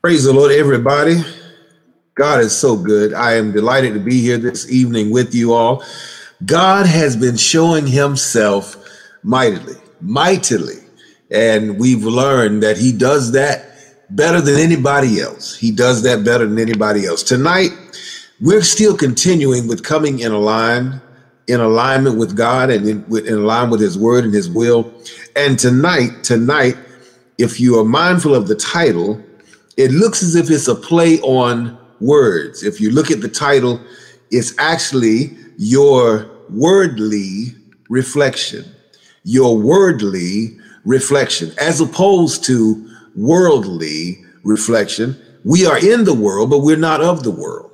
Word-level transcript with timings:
Praise 0.00 0.22
the 0.22 0.32
Lord, 0.32 0.52
everybody. 0.52 1.16
God 2.14 2.38
is 2.38 2.56
so 2.56 2.76
good. 2.76 3.12
I 3.12 3.32
am 3.32 3.50
delighted 3.50 3.94
to 3.94 4.00
be 4.00 4.20
here 4.20 4.38
this 4.38 4.70
evening 4.70 5.10
with 5.10 5.34
you 5.34 5.52
all. 5.52 5.82
God 6.46 6.86
has 6.86 7.16
been 7.16 7.36
showing 7.36 7.84
himself 7.84 8.76
mightily, 9.24 9.74
mightily. 10.00 10.76
And 11.32 11.80
we've 11.80 12.04
learned 12.04 12.62
that 12.62 12.78
he 12.78 12.92
does 12.92 13.32
that 13.32 13.72
better 14.10 14.40
than 14.40 14.60
anybody 14.60 15.20
else. 15.20 15.56
He 15.56 15.72
does 15.72 16.04
that 16.04 16.24
better 16.24 16.46
than 16.46 16.60
anybody 16.60 17.04
else. 17.04 17.24
Tonight, 17.24 17.70
we're 18.40 18.62
still 18.62 18.96
continuing 18.96 19.66
with 19.66 19.82
coming 19.82 20.20
in 20.20 20.32
line, 20.32 21.02
in 21.48 21.58
alignment 21.58 22.18
with 22.18 22.36
God 22.36 22.70
and 22.70 22.88
in, 22.88 23.26
in 23.26 23.34
alignment 23.34 23.72
with 23.72 23.80
his 23.80 23.98
word 23.98 24.22
and 24.22 24.32
his 24.32 24.48
will. 24.48 24.94
And 25.34 25.58
tonight, 25.58 26.22
tonight, 26.22 26.76
if 27.36 27.58
you 27.58 27.80
are 27.80 27.84
mindful 27.84 28.36
of 28.36 28.46
the 28.46 28.54
title, 28.54 29.24
it 29.78 29.92
looks 29.92 30.24
as 30.24 30.34
if 30.34 30.50
it's 30.50 30.66
a 30.66 30.74
play 30.74 31.20
on 31.20 31.78
words. 32.00 32.64
If 32.64 32.80
you 32.80 32.90
look 32.90 33.12
at 33.12 33.20
the 33.20 33.28
title, 33.28 33.80
it's 34.30 34.52
actually 34.58 35.36
your 35.56 36.28
wordly 36.50 37.54
reflection, 37.88 38.64
your 39.22 39.56
wordly 39.56 40.58
reflection, 40.84 41.52
as 41.60 41.80
opposed 41.80 42.44
to 42.46 42.90
worldly 43.14 44.24
reflection. 44.42 45.16
We 45.44 45.64
are 45.64 45.78
in 45.78 46.04
the 46.04 46.14
world, 46.14 46.50
but 46.50 46.58
we're 46.58 46.76
not 46.76 47.00
of 47.00 47.22
the 47.22 47.30
world. 47.30 47.70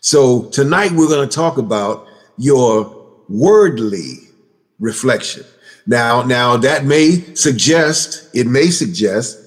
So 0.00 0.48
tonight 0.48 0.90
we're 0.90 1.08
going 1.08 1.28
to 1.28 1.34
talk 1.34 1.58
about 1.58 2.08
your 2.38 3.06
wordly 3.28 4.14
reflection. 4.80 5.44
Now, 5.86 6.22
now 6.22 6.56
that 6.56 6.84
may 6.84 7.34
suggest, 7.34 8.34
it 8.34 8.48
may 8.48 8.70
suggest 8.70 9.38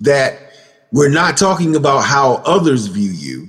that 0.00 0.51
we're 0.92 1.08
not 1.08 1.38
talking 1.38 1.74
about 1.74 2.00
how 2.00 2.34
others 2.44 2.86
view 2.86 3.10
you, 3.10 3.48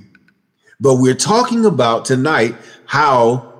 but 0.80 0.96
we're 0.96 1.14
talking 1.14 1.66
about 1.66 2.04
tonight 2.06 2.54
how 2.86 3.52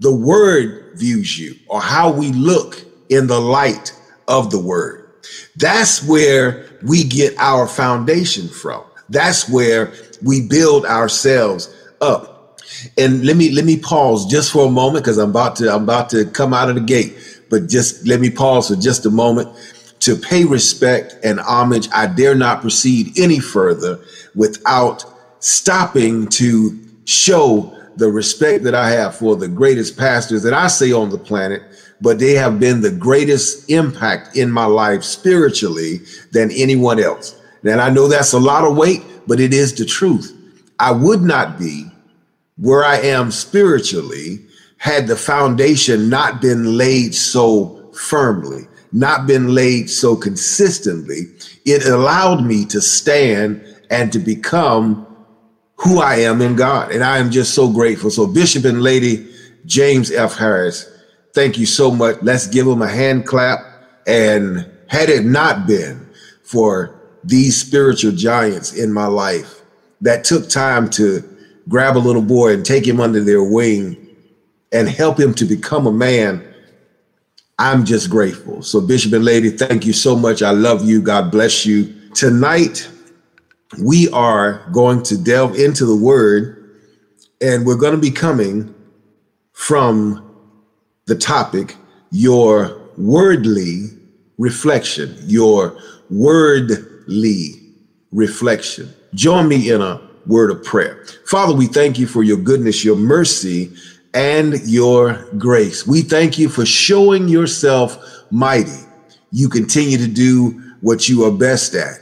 the 0.00 0.14
word 0.14 0.92
views 0.94 1.38
you 1.38 1.54
or 1.68 1.80
how 1.80 2.10
we 2.10 2.32
look 2.32 2.84
in 3.08 3.28
the 3.28 3.38
light 3.40 3.96
of 4.26 4.50
the 4.50 4.58
word. 4.58 5.10
That's 5.56 6.02
where 6.04 6.66
we 6.82 7.04
get 7.04 7.36
our 7.38 7.68
foundation 7.68 8.48
from. 8.48 8.84
That's 9.08 9.48
where 9.48 9.92
we 10.22 10.46
build 10.46 10.84
ourselves 10.84 11.74
up. 12.00 12.60
And 12.96 13.24
let 13.24 13.36
me 13.36 13.50
let 13.50 13.64
me 13.64 13.76
pause 13.76 14.26
just 14.26 14.52
for 14.52 14.66
a 14.66 14.70
moment 14.70 15.04
because 15.04 15.18
I'm 15.18 15.30
about 15.30 15.56
to 15.56 15.72
I'm 15.72 15.82
about 15.82 16.08
to 16.10 16.24
come 16.24 16.54
out 16.54 16.68
of 16.68 16.76
the 16.76 16.80
gate. 16.80 17.16
But 17.50 17.68
just 17.68 18.06
let 18.06 18.20
me 18.20 18.30
pause 18.30 18.68
for 18.68 18.76
just 18.76 19.06
a 19.06 19.10
moment 19.10 19.48
to 20.00 20.16
pay 20.16 20.44
respect 20.44 21.16
and 21.22 21.40
homage. 21.40 21.88
I 21.94 22.06
dare 22.06 22.34
not 22.34 22.60
proceed 22.60 23.18
any 23.18 23.38
further 23.38 24.00
without 24.34 25.04
stopping 25.40 26.26
to 26.28 26.78
show 27.04 27.76
the 27.96 28.10
respect 28.10 28.64
that 28.64 28.74
I 28.74 28.90
have 28.90 29.16
for 29.16 29.36
the 29.36 29.48
greatest 29.48 29.96
pastors 29.96 30.42
that 30.42 30.54
I 30.54 30.68
see 30.68 30.92
on 30.92 31.10
the 31.10 31.18
planet, 31.18 31.62
but 32.00 32.18
they 32.18 32.32
have 32.34 32.58
been 32.58 32.80
the 32.80 32.90
greatest 32.90 33.70
impact 33.70 34.36
in 34.36 34.50
my 34.50 34.64
life 34.64 35.02
spiritually 35.02 36.00
than 36.32 36.50
anyone 36.52 36.98
else. 36.98 37.38
And 37.62 37.80
I 37.80 37.90
know 37.90 38.08
that's 38.08 38.32
a 38.32 38.38
lot 38.38 38.64
of 38.64 38.76
weight, 38.76 39.02
but 39.26 39.40
it 39.40 39.52
is 39.52 39.74
the 39.74 39.84
truth. 39.84 40.36
I 40.78 40.92
would 40.92 41.20
not 41.20 41.58
be 41.58 41.90
where 42.56 42.84
I 42.84 42.96
am 42.96 43.30
spiritually 43.30 44.40
had 44.78 45.06
the 45.06 45.16
foundation 45.16 46.08
not 46.08 46.40
been 46.40 46.78
laid 46.78 47.14
so 47.14 47.90
firmly 47.92 48.66
not 48.92 49.26
been 49.26 49.54
laid 49.54 49.88
so 49.88 50.16
consistently, 50.16 51.22
it 51.64 51.86
allowed 51.86 52.44
me 52.44 52.64
to 52.66 52.80
stand 52.80 53.64
and 53.90 54.12
to 54.12 54.18
become 54.18 55.06
who 55.76 56.00
I 56.00 56.16
am 56.16 56.42
in 56.42 56.56
God. 56.56 56.92
And 56.92 57.02
I 57.02 57.18
am 57.18 57.30
just 57.30 57.54
so 57.54 57.70
grateful. 57.72 58.10
So, 58.10 58.26
Bishop 58.26 58.64
and 58.64 58.82
Lady 58.82 59.28
James 59.66 60.10
F. 60.10 60.36
Harris, 60.36 60.90
thank 61.34 61.58
you 61.58 61.66
so 61.66 61.90
much. 61.90 62.16
Let's 62.22 62.46
give 62.46 62.66
him 62.66 62.82
a 62.82 62.88
hand 62.88 63.26
clap. 63.26 63.58
And 64.06 64.70
had 64.88 65.08
it 65.08 65.24
not 65.24 65.66
been 65.66 66.08
for 66.42 66.94
these 67.22 67.60
spiritual 67.60 68.12
giants 68.12 68.72
in 68.72 68.92
my 68.92 69.06
life 69.06 69.60
that 70.00 70.24
took 70.24 70.48
time 70.48 70.88
to 70.90 71.22
grab 71.68 71.96
a 71.96 71.98
little 71.98 72.22
boy 72.22 72.54
and 72.54 72.64
take 72.64 72.86
him 72.86 73.00
under 73.00 73.22
their 73.22 73.44
wing 73.44 73.96
and 74.72 74.88
help 74.88 75.18
him 75.18 75.34
to 75.34 75.44
become 75.44 75.86
a 75.86 75.92
man 75.92 76.44
I'm 77.60 77.84
just 77.84 78.08
grateful. 78.08 78.62
So, 78.62 78.80
Bishop 78.80 79.12
and 79.12 79.22
Lady, 79.22 79.50
thank 79.50 79.84
you 79.84 79.92
so 79.92 80.16
much. 80.16 80.40
I 80.40 80.50
love 80.50 80.82
you. 80.82 81.02
God 81.02 81.30
bless 81.30 81.66
you. 81.66 81.94
Tonight, 82.14 82.88
we 83.78 84.08
are 84.12 84.66
going 84.72 85.02
to 85.02 85.18
delve 85.22 85.56
into 85.56 85.84
the 85.84 85.94
word, 85.94 86.78
and 87.42 87.66
we're 87.66 87.76
going 87.76 87.94
to 87.94 88.00
be 88.00 88.10
coming 88.10 88.74
from 89.52 90.26
the 91.04 91.14
topic 91.14 91.76
your 92.10 92.80
wordly 92.96 93.90
reflection. 94.38 95.14
Your 95.26 95.76
wordly 96.08 97.50
reflection. 98.10 98.88
Join 99.12 99.48
me 99.48 99.70
in 99.70 99.82
a 99.82 100.00
word 100.26 100.50
of 100.50 100.64
prayer. 100.64 101.04
Father, 101.26 101.52
we 101.52 101.66
thank 101.66 101.98
you 101.98 102.06
for 102.06 102.22
your 102.22 102.38
goodness, 102.38 102.86
your 102.86 102.96
mercy, 102.96 103.70
and 104.14 104.60
your 104.66 105.24
grace. 105.38 105.86
We 105.86 106.02
thank 106.02 106.38
you 106.38 106.48
for 106.48 106.66
showing 106.66 107.28
yourself 107.28 107.98
mighty. 108.30 108.78
You 109.30 109.48
continue 109.48 109.98
to 109.98 110.08
do 110.08 110.60
what 110.80 111.08
you 111.08 111.24
are 111.24 111.30
best 111.30 111.74
at, 111.74 111.98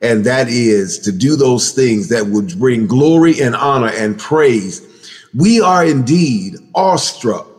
and 0.00 0.24
that 0.24 0.48
is 0.48 0.98
to 1.00 1.12
do 1.12 1.36
those 1.36 1.72
things 1.72 2.08
that 2.08 2.26
would 2.26 2.58
bring 2.58 2.86
glory 2.86 3.40
and 3.40 3.54
honor 3.54 3.90
and 3.94 4.18
praise. 4.18 4.80
We 5.34 5.60
are 5.60 5.84
indeed 5.84 6.56
awestruck 6.74 7.52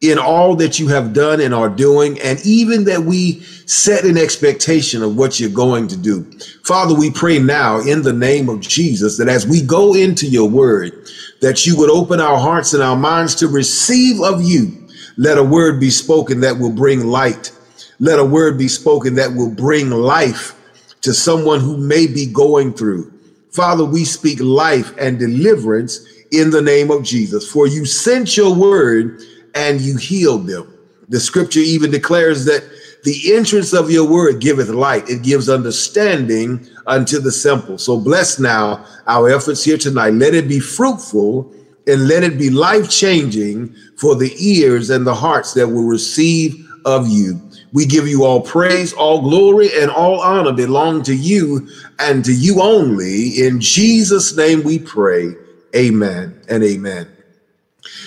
in 0.00 0.18
all 0.18 0.54
that 0.54 0.78
you 0.78 0.86
have 0.88 1.12
done 1.12 1.40
and 1.40 1.52
are 1.52 1.68
doing, 1.68 2.20
and 2.20 2.38
even 2.46 2.84
that 2.84 3.00
we 3.00 3.40
set 3.66 4.04
an 4.04 4.16
expectation 4.16 5.02
of 5.02 5.16
what 5.16 5.40
you're 5.40 5.50
going 5.50 5.88
to 5.88 5.96
do. 5.96 6.22
Father, 6.64 6.94
we 6.94 7.10
pray 7.10 7.38
now 7.38 7.80
in 7.80 8.02
the 8.02 8.12
name 8.12 8.48
of 8.48 8.60
Jesus 8.60 9.18
that 9.18 9.28
as 9.28 9.46
we 9.46 9.60
go 9.60 9.94
into 9.94 10.26
your 10.26 10.48
word, 10.48 10.92
that 11.40 11.66
you 11.66 11.76
would 11.76 11.90
open 11.90 12.20
our 12.20 12.38
hearts 12.38 12.74
and 12.74 12.82
our 12.82 12.96
minds 12.96 13.34
to 13.36 13.48
receive 13.48 14.20
of 14.20 14.42
you. 14.42 14.88
Let 15.16 15.38
a 15.38 15.42
word 15.42 15.80
be 15.80 15.90
spoken 15.90 16.40
that 16.40 16.58
will 16.58 16.72
bring 16.72 17.06
light. 17.06 17.52
Let 18.00 18.18
a 18.18 18.24
word 18.24 18.58
be 18.58 18.68
spoken 18.68 19.14
that 19.16 19.34
will 19.34 19.50
bring 19.50 19.90
life 19.90 20.54
to 21.02 21.12
someone 21.12 21.60
who 21.60 21.76
may 21.76 22.06
be 22.06 22.26
going 22.26 22.72
through. 22.72 23.12
Father, 23.50 23.84
we 23.84 24.04
speak 24.04 24.38
life 24.40 24.92
and 24.98 25.18
deliverance 25.18 26.06
in 26.30 26.50
the 26.50 26.62
name 26.62 26.90
of 26.90 27.02
Jesus. 27.04 27.50
For 27.50 27.66
you 27.66 27.84
sent 27.84 28.36
your 28.36 28.54
word 28.54 29.20
and 29.54 29.80
you 29.80 29.96
healed 29.96 30.46
them. 30.46 30.72
The 31.08 31.20
scripture 31.20 31.60
even 31.60 31.90
declares 31.90 32.44
that 32.44 32.62
the 33.04 33.34
entrance 33.34 33.72
of 33.72 33.90
your 33.90 34.08
word 34.08 34.40
giveth 34.40 34.68
light, 34.68 35.08
it 35.08 35.22
gives 35.22 35.48
understanding 35.48 36.66
unto 36.86 37.20
the 37.20 37.32
simple. 37.32 37.78
So 37.78 37.98
bless 37.98 38.38
now 38.38 38.84
our 39.06 39.28
efforts 39.28 39.64
here 39.64 39.78
tonight. 39.78 40.14
Let 40.14 40.34
it 40.34 40.48
be 40.48 40.60
fruitful 40.60 41.52
and 41.86 42.08
let 42.08 42.22
it 42.22 42.38
be 42.38 42.50
life 42.50 42.90
changing 42.90 43.74
for 43.96 44.14
the 44.14 44.34
ears 44.38 44.90
and 44.90 45.06
the 45.06 45.14
hearts 45.14 45.54
that 45.54 45.68
will 45.68 45.84
receive 45.84 46.66
of 46.84 47.08
you. 47.08 47.40
We 47.72 47.86
give 47.86 48.08
you 48.08 48.24
all 48.24 48.40
praise, 48.40 48.92
all 48.92 49.22
glory, 49.22 49.70
and 49.78 49.90
all 49.90 50.20
honor 50.20 50.52
belong 50.52 51.02
to 51.04 51.14
you 51.14 51.68
and 51.98 52.24
to 52.24 52.32
you 52.32 52.62
only. 52.62 53.46
In 53.46 53.60
Jesus' 53.60 54.36
name 54.36 54.62
we 54.62 54.78
pray. 54.78 55.34
Amen 55.76 56.40
and 56.48 56.64
amen. 56.64 57.08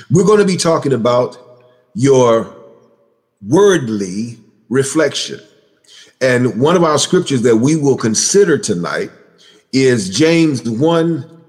We're 0.09 0.25
going 0.25 0.39
to 0.39 0.45
be 0.45 0.57
talking 0.57 0.93
about 0.93 1.37
your 1.93 2.55
wordly 3.47 4.40
reflection. 4.71 5.39
And 6.21 6.59
one 6.59 6.75
of 6.75 6.83
our 6.83 6.97
scriptures 6.97 7.43
that 7.43 7.57
we 7.57 7.75
will 7.75 7.97
consider 7.97 8.57
tonight 8.57 9.11
is 9.73 10.09
James 10.09 10.67
1 10.67 11.41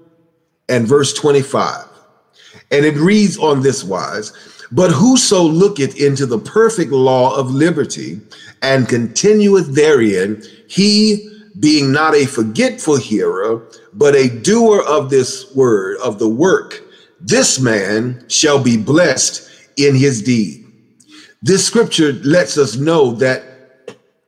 and 0.69 0.87
verse 0.87 1.13
25. 1.13 1.87
And 2.71 2.85
it 2.85 2.95
reads 2.97 3.37
on 3.37 3.61
this 3.61 3.83
wise 3.83 4.33
But 4.71 4.91
whoso 4.91 5.41
looketh 5.41 5.99
into 5.99 6.25
the 6.25 6.37
perfect 6.37 6.91
law 6.91 7.35
of 7.35 7.49
liberty 7.49 8.19
and 8.61 8.89
continueth 8.89 9.73
therein, 9.73 10.43
he 10.67 11.29
being 11.59 11.91
not 11.91 12.15
a 12.15 12.25
forgetful 12.25 12.97
hearer, 12.97 13.67
but 13.93 14.15
a 14.15 14.27
doer 14.41 14.83
of 14.87 15.09
this 15.09 15.53
word, 15.55 15.97
of 16.03 16.17
the 16.17 16.27
work, 16.27 16.81
this 17.21 17.59
man 17.59 18.25
shall 18.27 18.61
be 18.61 18.75
blessed 18.75 19.49
in 19.77 19.95
his 19.95 20.21
deed. 20.23 20.62
This 21.43 21.67
scripture 21.67 22.13
lets 22.23 22.57
us 22.57 22.77
know 22.77 23.11
that 23.15 23.43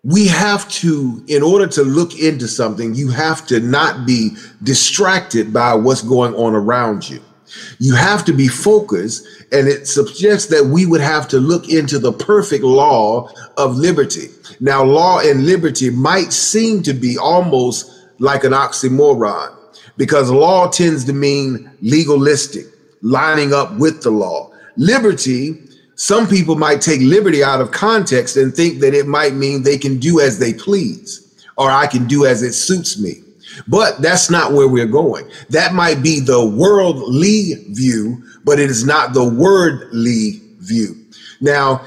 we 0.04 0.28
have 0.28 0.68
to, 0.70 1.24
in 1.28 1.42
order 1.42 1.66
to 1.66 1.82
look 1.82 2.20
into 2.20 2.46
something, 2.46 2.94
you 2.94 3.10
have 3.10 3.48
to 3.48 3.62
not 3.62 4.06
be 4.06 4.36
distracted 4.64 5.54
by 5.54 5.76
what's 5.76 6.02
going 6.02 6.36
on 6.36 6.54
around 6.54 7.10
you. 7.10 7.22
You 7.80 7.96
have 7.96 8.26
to 8.26 8.34
be 8.34 8.50
focused, 8.50 9.26
and 9.54 9.66
it 9.66 9.88
suggests 9.88 10.50
that 10.50 10.66
we 10.66 10.86
would 10.86 11.00
have 11.00 11.30
to 11.30 11.40
look 11.40 11.70
into 11.70 12.00
the 12.00 12.12
perfect 12.12 12.66
law 12.66 13.30
of 13.58 13.78
liberty. 13.78 14.28
Now, 14.60 14.84
law 14.84 15.22
and 15.22 15.46
liberty 15.46 15.90
might 15.90 16.34
seem 16.34 16.84
to 16.84 16.94
be 16.94 17.18
almost 17.18 17.90
like 18.20 18.44
an 18.44 18.52
oxymoron 18.52 19.56
because 19.96 20.30
law 20.30 20.68
tends 20.70 21.06
to 21.06 21.14
mean 21.14 21.72
legalistic, 21.82 22.66
lining 23.02 23.54
up 23.54 23.74
with 23.78 24.04
the 24.04 24.12
law. 24.12 24.52
Liberty, 24.76 25.65
some 25.96 26.28
people 26.28 26.56
might 26.56 26.82
take 26.82 27.02
liberty 27.02 27.44
out 27.44 27.62
of 27.62 27.72
context 27.72 28.38
and 28.38 28.54
think 28.54 28.80
that 28.82 28.94
it 28.94 29.08
might 29.08 29.34
mean 29.34 29.64
they 29.64 29.78
can 29.78 29.98
do 29.98 30.20
as 30.20 30.40
they 30.40 30.54
please 30.54 31.22
or 31.58 31.72
I 31.72 31.88
can 31.88 32.06
do 32.06 32.26
as 32.26 32.44
it 32.44 32.54
suits 32.54 33.00
me. 33.00 33.22
But 33.68 34.02
that's 34.02 34.30
not 34.30 34.52
where 34.52 34.68
we're 34.68 34.86
going. 34.86 35.30
That 35.50 35.74
might 35.74 36.04
be 36.04 36.20
the 36.20 36.46
worldly 36.46 37.54
view, 37.70 38.22
but 38.44 38.60
it 38.60 38.70
is 38.70 38.86
not 38.86 39.14
the 39.14 39.24
wordly 39.24 40.42
view. 40.58 40.96
Now, 41.40 41.82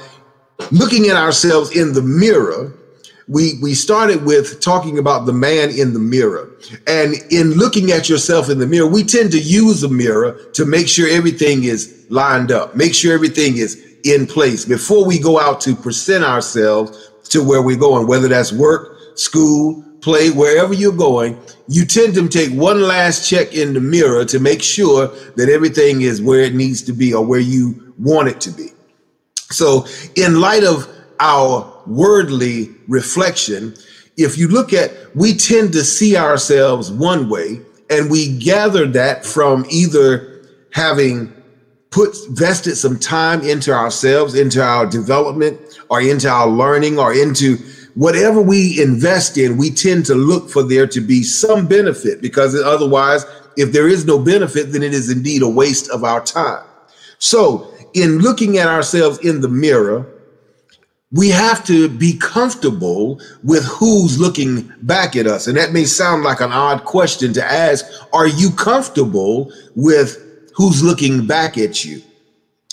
looking 0.71 1.07
at 1.07 1.15
ourselves 1.15 1.75
in 1.75 1.93
the 1.93 2.01
mirror, 2.01 2.73
we 3.27 3.59
we 3.61 3.75
started 3.75 4.25
with 4.25 4.59
talking 4.59 4.97
about 4.97 5.27
the 5.27 5.33
man 5.33 5.69
in 5.69 5.93
the 5.93 5.99
mirror 5.99 6.49
and 6.87 7.13
in 7.29 7.51
looking 7.51 7.91
at 7.91 8.09
yourself 8.09 8.49
in 8.49 8.57
the 8.57 8.65
mirror 8.65 8.87
we 8.87 9.03
tend 9.03 9.31
to 9.31 9.39
use 9.39 9.83
a 9.83 9.87
mirror 9.87 10.33
to 10.53 10.65
make 10.65 10.87
sure 10.87 11.07
everything 11.07 11.63
is 11.63 12.07
lined 12.09 12.51
up 12.51 12.75
make 12.75 12.93
sure 12.95 13.13
everything 13.13 13.57
is 13.57 13.88
in 14.03 14.25
place 14.25 14.65
before 14.65 15.05
we 15.05 15.19
go 15.19 15.39
out 15.39 15.59
to 15.61 15.75
present 15.75 16.23
ourselves 16.23 17.11
to 17.23 17.43
where 17.43 17.61
we're 17.61 17.77
going 17.77 18.07
whether 18.07 18.27
that's 18.27 18.51
work 18.51 18.97
school 19.17 19.83
play 20.01 20.29
wherever 20.29 20.73
you're 20.73 20.91
going 20.91 21.37
you 21.69 21.85
tend 21.85 22.15
to 22.15 22.27
take 22.27 22.51
one 22.51 22.81
last 22.81 23.29
check 23.29 23.53
in 23.53 23.73
the 23.73 23.79
mirror 23.79 24.25
to 24.25 24.39
make 24.39 24.63
sure 24.63 25.07
that 25.35 25.49
everything 25.49 26.01
is 26.01 26.19
where 26.19 26.41
it 26.41 26.55
needs 26.55 26.81
to 26.81 26.93
be 26.93 27.13
or 27.13 27.23
where 27.23 27.39
you 27.39 27.93
want 27.99 28.27
it 28.27 28.41
to 28.41 28.49
be. 28.49 28.69
So 29.51 29.85
in 30.15 30.41
light 30.41 30.63
of 30.63 30.87
our 31.19 31.71
wordly 31.85 32.75
reflection, 32.87 33.75
if 34.17 34.35
you 34.35 34.47
look 34.47 34.73
at, 34.73 34.91
we 35.15 35.35
tend 35.35 35.73
to 35.73 35.83
see 35.83 36.17
ourselves 36.17 36.91
one 36.91 37.29
way, 37.29 37.61
and 37.91 38.09
we 38.09 38.39
gather 38.39 38.87
that 38.87 39.23
from 39.23 39.65
either 39.69 40.43
having 40.73 41.31
put 41.91 42.15
vested 42.29 42.77
some 42.77 42.99
time 42.99 43.41
into 43.41 43.71
ourselves, 43.71 44.35
into 44.35 44.63
our 44.63 44.85
development, 44.85 45.59
or 45.89 46.01
into 46.01 46.29
our 46.29 46.47
learning, 46.47 46.99
or 46.99 47.13
into 47.13 47.57
whatever 47.95 48.41
we 48.41 48.81
invest 48.81 49.37
in, 49.37 49.57
we 49.57 49.69
tend 49.69 50.05
to 50.05 50.15
look 50.15 50.49
for 50.49 50.63
there 50.63 50.87
to 50.87 51.01
be 51.01 51.23
some 51.23 51.67
benefit 51.67 52.21
because 52.21 52.55
otherwise, 52.55 53.25
if 53.57 53.71
there 53.71 53.87
is 53.87 54.05
no 54.05 54.19
benefit, 54.19 54.71
then 54.71 54.83
it 54.83 54.93
is 54.93 55.09
indeed 55.09 55.41
a 55.41 55.49
waste 55.49 55.89
of 55.89 56.03
our 56.03 56.23
time. 56.23 56.65
So, 57.17 57.73
in 57.93 58.19
looking 58.19 58.57
at 58.57 58.67
ourselves 58.67 59.17
in 59.19 59.41
the 59.41 59.49
mirror, 59.49 60.05
we 61.11 61.29
have 61.29 61.65
to 61.65 61.89
be 61.89 62.17
comfortable 62.17 63.19
with 63.43 63.65
who's 63.65 64.19
looking 64.19 64.71
back 64.83 65.15
at 65.15 65.25
us. 65.25 65.47
And 65.47 65.57
that 65.57 65.73
may 65.73 65.85
sound 65.85 66.23
like 66.23 66.39
an 66.39 66.51
odd 66.51 66.85
question 66.85 67.33
to 67.33 67.43
ask. 67.43 67.83
Are 68.13 68.27
you 68.27 68.51
comfortable 68.51 69.51
with 69.75 70.23
who's 70.59 70.83
looking 70.83 71.25
back 71.25 71.57
at 71.57 71.85
you? 71.85 72.01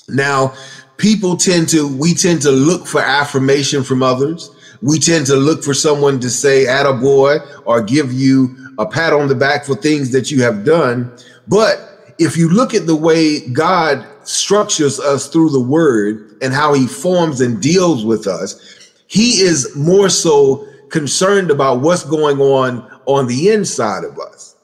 Now, 0.08 0.54
people 0.96 1.36
tend 1.36 1.68
to, 1.68 1.86
we 1.86 2.14
tend 2.14 2.42
to 2.42 2.50
look 2.50 2.84
for 2.84 3.00
affirmation 3.00 3.84
from 3.84 4.02
others. 4.02 4.50
We 4.82 4.98
tend 4.98 5.26
to 5.26 5.36
look 5.36 5.62
for 5.62 5.72
someone 5.72 6.18
to 6.18 6.28
say, 6.28 6.66
boy," 7.00 7.38
or 7.64 7.80
give 7.80 8.12
you 8.12 8.56
a 8.80 8.86
pat 8.86 9.12
on 9.12 9.28
the 9.28 9.36
back 9.36 9.64
for 9.64 9.76
things 9.76 10.10
that 10.10 10.32
you 10.32 10.42
have 10.42 10.64
done. 10.64 11.12
But 11.46 12.14
if 12.18 12.36
you 12.36 12.48
look 12.48 12.74
at 12.74 12.86
the 12.88 12.96
way 12.96 13.46
God 13.50 14.04
structures 14.24 14.98
us 14.98 15.28
through 15.28 15.50
the 15.50 15.60
word 15.60 16.36
and 16.42 16.52
how 16.52 16.74
he 16.74 16.88
forms 16.88 17.40
and 17.40 17.62
deals 17.62 18.04
with 18.04 18.26
us, 18.26 18.60
he 19.06 19.42
is 19.42 19.76
more 19.76 20.08
so 20.08 20.66
concerned 20.88 21.52
about 21.52 21.82
what's 21.82 22.02
going 22.02 22.40
on 22.40 22.84
on 23.06 23.28
the 23.28 23.50
inside 23.50 24.02
of 24.02 24.18
us. 24.18 24.56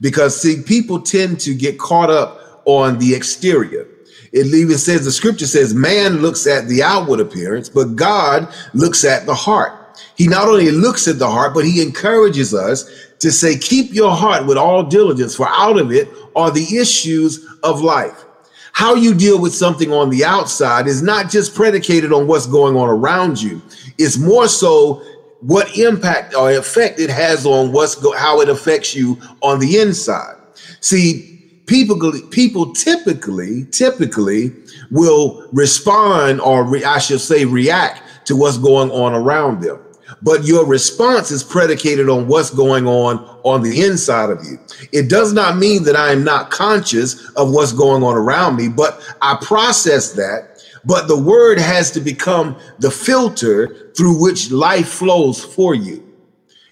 Because, 0.00 0.40
see, 0.40 0.62
people 0.62 0.98
tend 1.02 1.40
to 1.40 1.52
get 1.52 1.78
caught 1.78 2.08
up 2.08 2.39
on 2.64 2.98
the 2.98 3.14
exterior. 3.14 3.86
It 4.32 4.46
even 4.46 4.78
says, 4.78 5.04
the 5.04 5.10
scripture 5.10 5.46
says, 5.46 5.74
man 5.74 6.18
looks 6.18 6.46
at 6.46 6.68
the 6.68 6.82
outward 6.82 7.20
appearance, 7.20 7.68
but 7.68 7.96
God 7.96 8.52
looks 8.74 9.04
at 9.04 9.26
the 9.26 9.34
heart. 9.34 9.98
He 10.16 10.28
not 10.28 10.48
only 10.48 10.70
looks 10.70 11.08
at 11.08 11.18
the 11.18 11.28
heart, 11.30 11.54
but 11.54 11.64
he 11.64 11.82
encourages 11.82 12.54
us 12.54 12.88
to 13.18 13.32
say, 13.32 13.58
keep 13.58 13.92
your 13.92 14.14
heart 14.14 14.46
with 14.46 14.56
all 14.56 14.84
diligence, 14.84 15.34
for 15.34 15.48
out 15.48 15.78
of 15.78 15.92
it 15.92 16.08
are 16.36 16.50
the 16.50 16.76
issues 16.76 17.44
of 17.62 17.80
life 17.80 18.24
how 18.72 18.94
you 18.94 19.14
deal 19.14 19.38
with 19.38 19.54
something 19.54 19.92
on 19.92 20.10
the 20.10 20.24
outside 20.24 20.86
is 20.86 21.02
not 21.02 21.30
just 21.30 21.54
predicated 21.54 22.12
on 22.12 22.26
what's 22.26 22.46
going 22.46 22.76
on 22.76 22.88
around 22.88 23.40
you. 23.40 23.60
It's 23.98 24.18
more 24.18 24.48
so 24.48 25.02
what 25.40 25.76
impact 25.76 26.34
or 26.34 26.50
effect 26.52 27.00
it 27.00 27.10
has 27.10 27.46
on 27.46 27.72
what's 27.72 27.94
go- 27.94 28.16
how 28.16 28.40
it 28.40 28.48
affects 28.48 28.94
you 28.94 29.18
on 29.42 29.58
the 29.58 29.78
inside. 29.78 30.36
See, 30.80 31.29
people 31.70 32.12
people 32.30 32.74
typically 32.74 33.64
typically 33.66 34.52
will 34.90 35.48
respond 35.52 36.40
or 36.40 36.64
re- 36.64 36.84
I 36.84 36.98
should 36.98 37.20
say 37.20 37.44
react 37.44 38.26
to 38.26 38.34
what's 38.34 38.58
going 38.58 38.90
on 38.90 39.14
around 39.14 39.62
them 39.62 39.78
but 40.20 40.44
your 40.44 40.66
response 40.66 41.30
is 41.30 41.44
predicated 41.44 42.08
on 42.08 42.26
what's 42.26 42.50
going 42.50 42.88
on 42.88 43.18
on 43.44 43.62
the 43.62 43.82
inside 43.82 44.28
of 44.30 44.44
you. 44.44 44.58
It 44.92 45.08
does 45.08 45.32
not 45.32 45.56
mean 45.56 45.84
that 45.84 45.94
I 45.94 46.10
am 46.10 46.24
not 46.24 46.50
conscious 46.50 47.30
of 47.36 47.52
what's 47.52 47.72
going 47.72 48.02
on 48.02 48.16
around 48.16 48.56
me, 48.56 48.68
but 48.68 49.00
I 49.22 49.38
process 49.40 50.12
that. 50.14 50.62
But 50.84 51.06
the 51.06 51.16
word 51.16 51.58
has 51.58 51.92
to 51.92 52.00
become 52.00 52.56
the 52.80 52.90
filter 52.90 53.92
through 53.96 54.20
which 54.20 54.50
life 54.50 54.88
flows 54.88 55.42
for 55.42 55.74
you. 55.74 56.09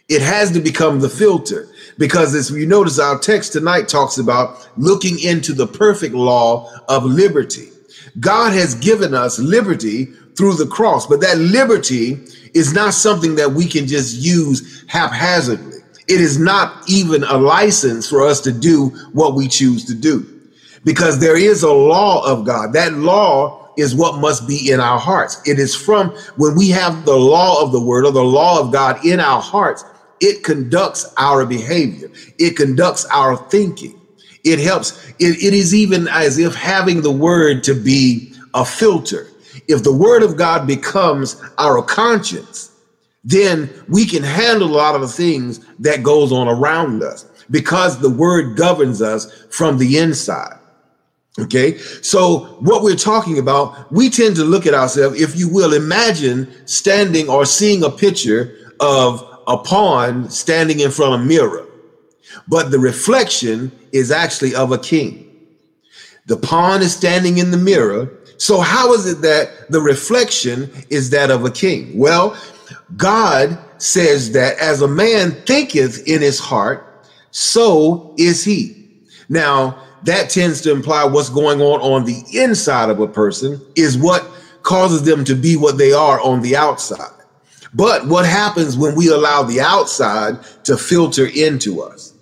It 0.09 0.23
has 0.23 0.51
to 0.53 0.61
become 0.61 1.01
the 1.01 1.09
filter 1.09 1.69
because 1.99 2.35
as 2.35 2.51
you 2.51 2.67
notice, 2.67 2.99
our 2.99 3.19
text 3.19 3.53
tonight 3.53 3.89
talks 3.89 4.17
about 4.17 4.69
looking 4.79 5.21
into 5.21 5.53
the 5.53 5.67
perfect 5.67 6.15
law 6.15 6.71
of 6.89 7.05
liberty. 7.05 7.69
God 8.19 8.53
has 8.53 8.75
given 8.75 9.13
us 9.15 9.39
liberty 9.39 10.07
through 10.37 10.55
the 10.55 10.67
cross, 10.67 11.07
but 11.07 11.21
that 11.21 11.37
liberty 11.39 12.25
is 12.55 12.73
not 12.73 12.95
something 12.95 13.35
that 13.35 13.53
we 13.53 13.67
can 13.67 13.87
just 13.87 14.17
use 14.17 14.85
haphazardly. 14.89 15.79
It 16.09 16.23
is 16.23 16.39
not 16.39 16.89
even 16.89 17.23
a 17.25 17.37
license 17.37 18.09
for 18.09 18.27
us 18.27 18.41
to 18.43 18.53
do 18.53 18.89
what 19.13 19.35
we 19.35 19.47
choose 19.47 19.85
to 19.87 19.95
do 19.95 20.27
because 20.85 21.21
there 21.21 21.37
is 21.37 21.63
a 21.63 21.73
law 21.73 22.25
of 22.25 22.47
God. 22.47 22.73
That 22.73 22.95
law 22.95 23.69
is 23.77 23.95
what 23.95 24.21
must 24.21 24.49
be 24.49 24.71
in 24.71 24.81
our 24.81 24.99
hearts. 24.99 25.41
It 25.47 25.59
is 25.59 25.75
from 25.75 26.11
when 26.37 26.57
we 26.57 26.71
have 26.71 27.05
the 27.05 27.17
law 27.17 27.63
of 27.63 27.73
the 27.73 27.81
word 27.81 28.07
or 28.07 28.13
the 28.13 28.25
law 28.25 28.61
of 28.61 28.73
God 28.73 29.05
in 29.05 29.21
our 29.21 29.41
hearts, 29.41 29.85
it 30.21 30.45
conducts 30.45 31.13
our 31.17 31.47
behavior, 31.47 32.11
it 32.39 32.57
conducts 32.57 33.05
our 33.07 33.37
thinking. 33.49 33.95
It 34.45 34.61
helps. 34.61 35.07
It, 35.19 35.43
it 35.43 35.53
is 35.53 35.75
even 35.75 36.09
as 36.09 36.39
if 36.39 36.55
having 36.55 37.03
the 37.03 37.11
word 37.11 37.65
to 37.65 37.75
be 37.75 38.33
a 38.55 38.65
filter 38.65 39.27
if 39.69 39.83
the 39.83 39.93
word 39.93 40.23
of 40.23 40.37
God 40.37 40.67
becomes 40.67 41.41
our 41.59 41.83
conscience, 41.83 42.73
then 43.23 43.71
we 43.89 44.07
can 44.07 44.23
handle 44.23 44.69
a 44.69 44.77
lot 44.77 44.95
of 44.95 45.03
the 45.03 45.09
things 45.09 45.61
that 45.81 46.03
goes 46.03 46.33
on 46.33 46.49
around 46.49 47.03
us 47.03 47.27
because 47.51 47.99
the 47.99 48.11
word 48.11 48.57
governs 48.57 49.03
us 49.03 49.47
from 49.51 49.79
the 49.79 49.99
inside. 49.99 50.55
Okay, 51.39 51.79
so 51.79 52.57
what 52.61 52.83
we're 52.83 52.97
talking 52.97 53.39
about, 53.39 53.93
we 53.93 54.11
tend 54.11 54.35
to 54.37 54.45
look 54.45 54.67
at 54.67 54.75
ourselves, 54.75 55.21
if 55.21 55.37
you 55.37 55.49
will, 55.49 55.73
imagine 55.73 56.49
standing 56.67 57.29
or 57.29 57.45
seeing 57.45 57.85
a 57.85 57.91
picture 57.91 58.73
of 58.81 59.38
a 59.49 59.59
pawn 59.59 60.31
standing 60.31 60.79
in 60.79 60.93
front 60.93 61.15
of 61.15 61.21
a 61.21 61.25
mirror, 61.25 61.67
but 62.47 62.71
the 62.71 62.79
reflection 62.79 63.73
is 63.93 64.13
actually 64.13 64.55
of 64.55 64.71
a 64.71 64.79
king. 64.79 65.25
The 66.27 66.37
pawn 66.37 66.83
is 66.83 66.95
standing 66.95 67.39
in 67.39 67.51
the 67.51 67.57
mirror, 67.57 68.19
so, 68.39 68.61
how 68.61 68.93
is 68.95 69.05
it 69.05 69.21
that 69.23 69.69
the 69.69 69.81
reflection 69.81 70.71
is 70.91 71.11
that 71.11 71.33
of 71.33 71.45
a 71.45 71.51
king? 71.51 71.99
Well, 71.99 72.39
God 72.97 73.59
says 73.79 74.31
that 74.33 74.57
as 74.59 74.81
a 74.81 74.87
man 74.87 75.33
thinketh 75.45 76.07
in 76.07 76.23
his 76.23 76.39
heart, 76.39 77.05
so 77.33 78.15
is 78.17 78.45
he. 78.45 78.91
Now, 79.29 79.83
that 80.05 80.31
tends 80.31 80.61
to 80.63 80.71
imply 80.71 81.05
what's 81.05 81.29
going 81.29 81.61
on 81.61 81.81
on 81.81 82.05
the 82.05 82.23
inside 82.33 82.91
of 82.91 83.01
a 83.01 83.09
person 83.09 83.61
is 83.75 83.99
what 83.99 84.25
causes 84.63 85.03
them 85.03 85.25
to 85.25 85.35
be 85.35 85.57
what 85.57 85.77
they 85.77 85.93
are 85.93 86.21
on 86.21 86.41
the 86.41 86.55
outside. 86.55 87.18
But 87.75 88.07
what 88.07 88.27
happens 88.27 88.77
when 88.77 88.95
we 88.95 89.09
allow 89.09 89.43
the 89.43 89.61
outside 89.61 90.43
to 90.65 90.77
filter 90.77 91.27
into 91.27 91.83
us? 91.83 92.15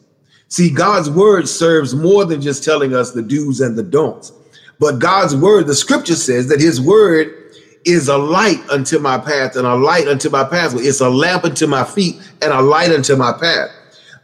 See, 0.48 0.70
God's 0.70 1.10
word 1.10 1.48
serves 1.48 1.94
more 1.94 2.24
than 2.24 2.40
just 2.40 2.64
telling 2.64 2.94
us 2.94 3.12
the 3.12 3.22
do's 3.22 3.60
and 3.60 3.76
the 3.76 3.82
don'ts. 3.82 4.32
But 4.78 4.98
God's 4.98 5.34
word, 5.34 5.66
the 5.66 5.74
scripture 5.74 6.14
says 6.14 6.48
that 6.48 6.60
his 6.60 6.80
word 6.80 7.32
is 7.84 8.08
a 8.08 8.18
light 8.18 8.60
unto 8.68 8.98
my 8.98 9.16
path 9.16 9.56
and 9.56 9.66
a 9.66 9.74
light 9.74 10.08
unto 10.08 10.28
my 10.28 10.44
pathway. 10.44 10.82
It's 10.82 11.00
a 11.00 11.08
lamp 11.08 11.44
unto 11.44 11.66
my 11.66 11.84
feet 11.84 12.16
and 12.42 12.52
a 12.52 12.60
light 12.60 12.90
unto 12.90 13.16
my 13.16 13.32
path. 13.32 13.70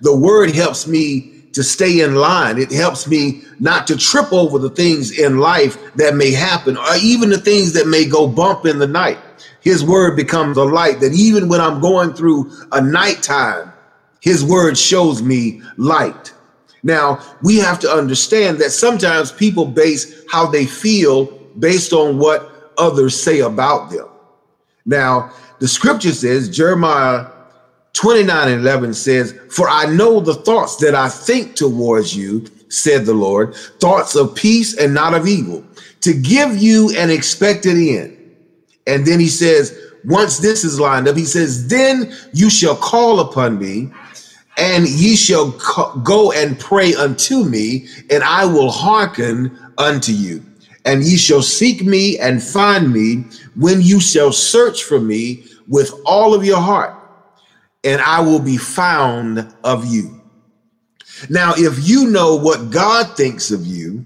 The 0.01 0.15
word 0.15 0.51
helps 0.55 0.87
me 0.87 1.33
to 1.53 1.63
stay 1.63 2.01
in 2.01 2.17
line. 2.17 2.59
It 2.59 2.73
helps 2.73 3.07
me 3.07 3.43
not 3.61 3.87
to 3.87 3.97
trip 3.97 4.33
over 4.33 4.59
the 4.59 4.71
things 4.71 5.17
in 5.17 5.39
life 5.39 5.79
that 5.95 6.17
may 6.17 6.33
happen 6.33 6.77
or 6.77 6.97
even 7.01 7.31
the 7.31 7.39
things 7.39 7.73
that 7.75 7.87
may 7.87 8.05
go 8.05 8.27
bump 8.27 8.67
in 8.67 8.79
the 8.79 8.87
night. 8.87 9.19
His 9.63 9.85
word 9.85 10.17
becomes 10.17 10.57
a 10.57 10.65
light 10.65 11.01
that 11.01 11.13
even 11.13 11.49
when 11.49 11.61
I'm 11.61 11.81
going 11.81 12.15
through 12.15 12.53
a 12.73 12.81
nighttime, 12.81 13.73
His 14.21 14.45
word 14.45 14.77
shows 14.77 15.23
me 15.23 15.63
light. 15.77 16.33
Now, 16.83 17.21
we 17.43 17.59
have 17.59 17.79
to 17.81 17.91
understand 17.91 18.59
that 18.59 18.71
sometimes 18.71 19.31
people 19.31 19.67
base 19.67 20.25
how 20.31 20.47
they 20.47 20.67
feel 20.67 21.27
based 21.59 21.93
on 21.93 22.19
what 22.19 22.73
others 22.77 23.21
say 23.21 23.41
about 23.41 23.91
them. 23.91 24.09
Now, 24.85 25.33
the 25.61 25.69
scripture 25.69 26.13
says, 26.13 26.49
Jeremiah 26.49 27.27
29 27.93 28.49
and 28.49 28.63
11 28.63 28.95
says, 28.95 29.39
For 29.49 29.69
I 29.69 29.87
know 29.87 30.19
the 30.19 30.35
thoughts 30.35 30.77
that 30.77 30.95
I 30.95 31.09
think 31.09 31.55
towards 31.55 32.17
you, 32.17 32.47
said 32.69 33.05
the 33.05 33.15
Lord, 33.15 33.55
thoughts 33.81 34.17
of 34.17 34.35
peace 34.35 34.77
and 34.77 34.95
not 34.95 35.15
of 35.15 35.27
evil, 35.29 35.63
to 36.01 36.15
give 36.15 36.57
you 36.57 36.91
an 36.97 37.11
expected 37.11 37.77
end. 37.77 38.17
And 38.87 39.07
then 39.07 39.21
he 39.21 39.29
says, 39.29 39.79
once 40.05 40.39
this 40.39 40.65
is 40.65 40.81
lined 40.81 41.09
up, 41.09 41.17
he 41.17 41.25
says, 41.25 41.69
Then 41.69 42.13
you 42.33 42.51
shall 42.51 42.77
call 42.77 43.21
upon 43.21 43.59
me, 43.59 43.91
and 44.59 44.89
ye 44.89 45.17
shall 45.17 45.51
go 46.03 46.33
and 46.33 46.59
pray 46.59 46.95
unto 46.95 47.45
me, 47.45 47.87
and 48.11 48.23
I 48.23 48.45
will 48.45 48.71
hearken 48.71 49.57
unto 49.79 50.13
you. 50.13 50.45
And 50.85 51.05
ye 51.05 51.17
shall 51.17 51.43
seek 51.43 51.85
me 51.85 52.19
and 52.19 52.43
find 52.43 52.93
me 52.93 53.25
when 53.55 53.81
you 53.81 54.01
shall 54.01 54.33
search 54.33 54.83
for 54.83 54.99
me 54.99 55.45
with 55.69 55.93
all 56.05 56.35
of 56.35 56.45
your 56.45 56.61
heart, 56.61 56.95
and 57.85 58.01
I 58.01 58.21
will 58.21 58.41
be 58.41 58.57
found 58.57 59.55
of 59.63 59.87
you. 59.87 60.21
Now, 61.31 61.55
if 61.57 61.89
you 61.89 62.09
know 62.09 62.35
what 62.35 62.71
God 62.71 63.17
thinks 63.17 63.53
of 63.53 63.65
you, 63.65 64.05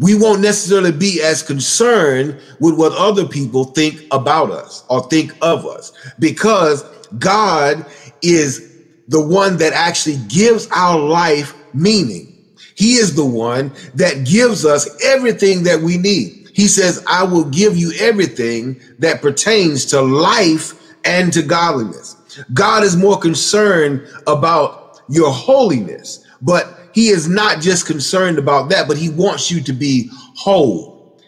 we 0.00 0.14
won't 0.14 0.40
necessarily 0.40 0.92
be 0.92 1.20
as 1.22 1.42
concerned 1.42 2.40
with 2.58 2.76
what 2.76 2.92
other 2.92 3.26
people 3.26 3.64
think 3.64 4.02
about 4.10 4.50
us 4.50 4.82
or 4.88 5.06
think 5.08 5.32
of 5.42 5.66
us 5.66 5.92
because 6.18 6.82
God 7.18 7.84
is 8.22 8.82
the 9.08 9.20
one 9.20 9.58
that 9.58 9.74
actually 9.74 10.16
gives 10.28 10.66
our 10.74 10.98
life 10.98 11.54
meaning. 11.74 12.26
He 12.74 12.94
is 12.94 13.14
the 13.14 13.24
one 13.24 13.72
that 13.94 14.26
gives 14.26 14.64
us 14.64 14.88
everything 15.04 15.64
that 15.64 15.80
we 15.80 15.98
need. 15.98 16.50
He 16.54 16.66
says, 16.66 17.04
I 17.06 17.22
will 17.24 17.44
give 17.44 17.76
you 17.76 17.92
everything 18.00 18.80
that 18.98 19.20
pertains 19.20 19.84
to 19.86 20.00
life 20.00 20.80
and 21.04 21.30
to 21.34 21.42
godliness. 21.42 22.16
God 22.54 22.84
is 22.84 22.96
more 22.96 23.18
concerned 23.18 24.06
about 24.26 25.02
your 25.08 25.30
holiness, 25.30 26.24
but 26.40 26.79
he 26.92 27.08
is 27.08 27.28
not 27.28 27.60
just 27.60 27.86
concerned 27.86 28.38
about 28.38 28.68
that, 28.70 28.88
but 28.88 28.96
he 28.96 29.10
wants 29.10 29.50
you 29.50 29.60
to 29.62 29.72
be 29.72 30.10
whole, 30.36 31.18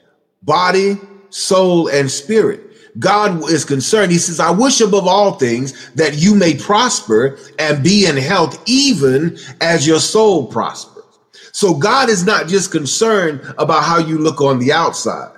body, 0.42 0.98
soul, 1.30 1.88
and 1.88 2.10
spirit. 2.10 2.60
God 2.98 3.50
is 3.50 3.64
concerned. 3.64 4.12
He 4.12 4.18
says, 4.18 4.38
I 4.38 4.50
wish 4.50 4.80
above 4.80 5.06
all 5.06 5.32
things 5.32 5.90
that 5.92 6.18
you 6.18 6.34
may 6.34 6.54
prosper 6.54 7.38
and 7.58 7.82
be 7.82 8.06
in 8.06 8.16
health, 8.16 8.62
even 8.66 9.38
as 9.60 9.86
your 9.86 10.00
soul 10.00 10.46
prospers. 10.46 11.04
So 11.52 11.74
God 11.74 12.08
is 12.08 12.24
not 12.24 12.48
just 12.48 12.70
concerned 12.70 13.40
about 13.58 13.84
how 13.84 13.98
you 13.98 14.18
look 14.18 14.40
on 14.40 14.58
the 14.58 14.72
outside. 14.72 15.36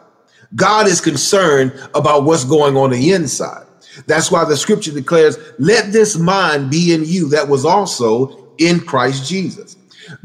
God 0.57 0.87
is 0.87 1.01
concerned 1.01 1.73
about 1.95 2.25
what's 2.25 2.45
going 2.45 2.77
on 2.77 2.91
the 2.91 3.13
inside. 3.13 3.67
That's 4.07 4.31
why 4.31 4.45
the 4.45 4.57
scripture 4.57 4.93
declares, 4.93 5.39
let 5.59 5.93
this 5.93 6.17
mind 6.17 6.71
be 6.71 6.93
in 6.93 7.05
you 7.05 7.29
that 7.31 7.49
was 7.49 7.65
also 7.65 8.53
in 8.59 8.81
Christ 8.81 9.29
Jesus. 9.29 9.77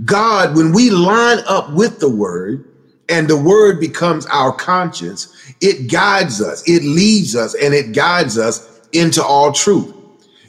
God, 0.05 0.55
when 0.55 0.73
we 0.73 0.89
line 0.89 1.39
up 1.47 1.71
with 1.73 1.99
the 1.99 2.09
word 2.09 2.65
and 3.09 3.27
the 3.27 3.37
word 3.37 3.79
becomes 3.79 4.25
our 4.27 4.51
conscience, 4.51 5.53
it 5.61 5.91
guides 5.91 6.41
us, 6.41 6.67
it 6.67 6.83
leads 6.83 7.35
us, 7.35 7.55
and 7.55 7.73
it 7.73 7.93
guides 7.93 8.37
us 8.37 8.87
into 8.93 9.23
all 9.23 9.51
truth. 9.51 9.93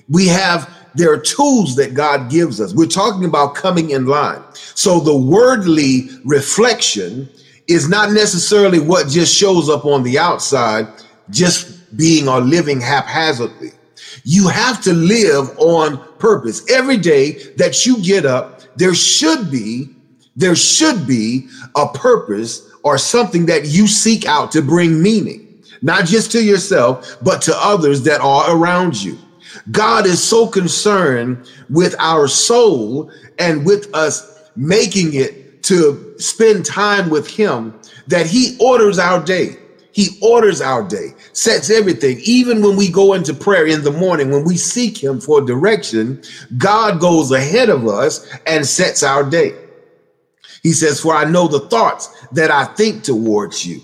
We 0.08 0.26
have 0.28 0.68
there 0.94 1.12
are 1.12 1.18
tools 1.18 1.76
that 1.76 1.94
God 1.94 2.30
gives 2.30 2.60
us. 2.60 2.74
We're 2.74 2.86
talking 2.86 3.24
about 3.24 3.54
coming 3.54 3.90
in 3.90 4.06
line. 4.06 4.42
So 4.54 4.98
the 4.98 5.16
wordly 5.16 6.08
reflection 6.24 7.28
is 7.68 7.88
not 7.88 8.10
necessarily 8.10 8.80
what 8.80 9.08
just 9.08 9.34
shows 9.34 9.68
up 9.68 9.84
on 9.84 10.02
the 10.02 10.18
outside, 10.18 10.88
just 11.30 11.96
being 11.96 12.28
or 12.28 12.40
living 12.40 12.80
haphazardly. 12.80 13.70
You 14.24 14.48
have 14.48 14.82
to 14.82 14.92
live 14.92 15.56
on 15.58 15.98
purpose. 16.18 16.68
Every 16.68 16.96
day 16.96 17.32
that 17.56 17.86
you 17.86 18.02
get 18.02 18.26
up, 18.26 18.59
there 18.80 18.94
should 18.94 19.50
be 19.50 19.90
there 20.36 20.56
should 20.56 21.06
be 21.06 21.48
a 21.76 21.86
purpose 21.88 22.66
or 22.82 22.96
something 22.96 23.44
that 23.46 23.66
you 23.66 23.86
seek 23.86 24.24
out 24.24 24.50
to 24.52 24.62
bring 24.62 25.02
meaning, 25.02 25.62
not 25.82 26.06
just 26.06 26.32
to 26.32 26.42
yourself, 26.42 27.18
but 27.20 27.42
to 27.42 27.54
others 27.56 28.02
that 28.04 28.22
are 28.22 28.56
around 28.56 29.02
you. 29.02 29.18
God 29.70 30.06
is 30.06 30.22
so 30.22 30.46
concerned 30.46 31.46
with 31.68 31.94
our 31.98 32.26
soul 32.26 33.12
and 33.38 33.66
with 33.66 33.94
us 33.94 34.50
making 34.56 35.12
it 35.12 35.62
to 35.64 36.14
spend 36.18 36.64
time 36.64 37.10
with 37.10 37.28
Him 37.28 37.78
that 38.06 38.26
He 38.26 38.56
orders 38.60 38.98
our 38.98 39.22
day. 39.22 39.56
He 39.92 40.18
orders 40.22 40.60
our 40.60 40.86
day, 40.86 41.14
sets 41.32 41.70
everything. 41.70 42.20
Even 42.22 42.62
when 42.62 42.76
we 42.76 42.90
go 42.90 43.14
into 43.14 43.34
prayer 43.34 43.66
in 43.66 43.82
the 43.82 43.90
morning, 43.90 44.30
when 44.30 44.44
we 44.44 44.56
seek 44.56 45.02
Him 45.02 45.20
for 45.20 45.40
direction, 45.40 46.22
God 46.58 47.00
goes 47.00 47.30
ahead 47.32 47.68
of 47.68 47.86
us 47.86 48.28
and 48.46 48.64
sets 48.64 49.02
our 49.02 49.28
day. 49.28 49.54
He 50.62 50.72
says, 50.72 51.00
For 51.00 51.14
I 51.14 51.24
know 51.24 51.48
the 51.48 51.60
thoughts 51.60 52.08
that 52.32 52.50
I 52.50 52.64
think 52.64 53.02
towards 53.02 53.66
you. 53.66 53.80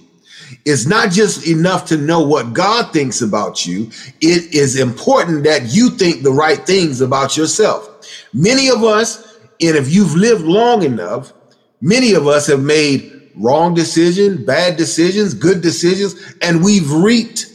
It's 0.65 0.87
not 0.87 1.11
just 1.11 1.47
enough 1.49 1.87
to 1.87 1.97
know 1.97 2.21
what 2.21 2.53
God 2.53 2.93
thinks 2.93 3.21
about 3.21 3.67
you, 3.67 3.91
it 4.21 4.55
is 4.55 4.79
important 4.79 5.45
that 5.45 5.75
you 5.75 5.91
think 5.91 6.23
the 6.23 6.33
right 6.33 6.65
things 6.65 7.01
about 7.01 7.37
yourself. 7.37 8.07
Many 8.33 8.69
of 8.69 8.85
us, 8.85 9.39
and 9.61 9.77
if 9.77 9.93
you've 9.93 10.15
lived 10.15 10.43
long 10.43 10.83
enough, 10.83 11.33
many 11.81 12.15
of 12.15 12.29
us 12.29 12.47
have 12.47 12.63
made 12.63 13.16
wrong 13.37 13.75
decisions, 13.75 14.41
bad 14.45 14.77
decisions, 14.77 15.35
good 15.35 15.61
decisions, 15.61 16.15
and 16.43 16.65
we've 16.65 16.91
reaped 16.93 17.47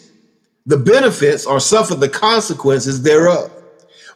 the 0.65 0.77
benefits 0.77 1.45
or 1.45 1.59
suffered 1.59 1.99
the 1.99 2.09
consequences 2.09 3.01
thereof. 3.01 3.51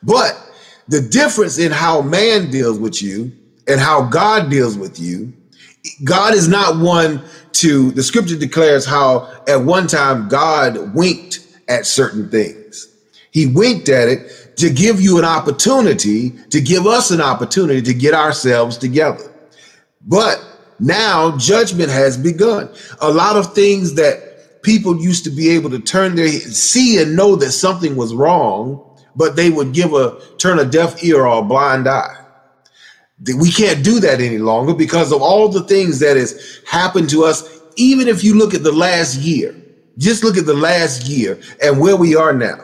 But 0.03 0.39
the 0.87 1.01
difference 1.01 1.57
in 1.57 1.71
how 1.71 2.01
man 2.01 2.51
deals 2.51 2.77
with 2.77 3.01
you 3.01 3.31
and 3.67 3.79
how 3.79 4.03
God 4.03 4.49
deals 4.49 4.77
with 4.77 4.99
you, 4.99 5.33
God 6.03 6.33
is 6.33 6.47
not 6.47 6.77
one 6.77 7.23
to, 7.53 7.91
the 7.91 8.03
scripture 8.03 8.37
declares 8.37 8.85
how 8.85 9.31
at 9.47 9.57
one 9.57 9.87
time 9.87 10.27
God 10.27 10.93
winked 10.93 11.39
at 11.67 11.85
certain 11.85 12.29
things. 12.29 12.87
He 13.31 13.47
winked 13.47 13.89
at 13.89 14.07
it 14.07 14.55
to 14.57 14.69
give 14.69 15.01
you 15.01 15.17
an 15.17 15.25
opportunity, 15.25 16.31
to 16.49 16.61
give 16.61 16.85
us 16.85 17.11
an 17.11 17.21
opportunity 17.21 17.81
to 17.81 17.93
get 17.93 18.13
ourselves 18.13 18.77
together. 18.77 19.31
But 20.01 20.43
now 20.79 21.37
judgment 21.37 21.89
has 21.89 22.17
begun. 22.17 22.69
A 23.01 23.11
lot 23.11 23.37
of 23.37 23.53
things 23.53 23.93
that 23.95 24.61
people 24.61 24.99
used 24.99 25.23
to 25.23 25.29
be 25.29 25.49
able 25.49 25.69
to 25.69 25.79
turn 25.79 26.15
their 26.15 26.27
see 26.27 27.01
and 27.01 27.15
know 27.15 27.35
that 27.35 27.51
something 27.51 27.95
was 27.95 28.13
wrong, 28.13 28.81
but 29.15 29.35
they 29.35 29.49
would 29.49 29.73
give 29.73 29.93
a 29.93 30.19
turn 30.37 30.59
a 30.59 30.65
deaf 30.65 31.03
ear 31.03 31.25
or 31.25 31.39
a 31.39 31.45
blind 31.45 31.87
eye. 31.87 32.15
We 33.37 33.51
can't 33.51 33.83
do 33.83 33.99
that 34.01 34.19
any 34.19 34.39
longer 34.39 34.73
because 34.73 35.13
of 35.13 35.21
all 35.21 35.47
the 35.47 35.63
things 35.63 35.99
that 35.99 36.17
has 36.17 36.61
happened 36.67 37.09
to 37.11 37.23
us. 37.23 37.61
Even 37.77 38.07
if 38.07 38.23
you 38.23 38.37
look 38.37 38.53
at 38.53 38.63
the 38.63 38.71
last 38.71 39.17
year, 39.17 39.55
just 39.97 40.23
look 40.23 40.37
at 40.37 40.45
the 40.45 40.53
last 40.53 41.07
year 41.07 41.39
and 41.63 41.79
where 41.79 41.95
we 41.95 42.15
are 42.15 42.33
now. 42.33 42.57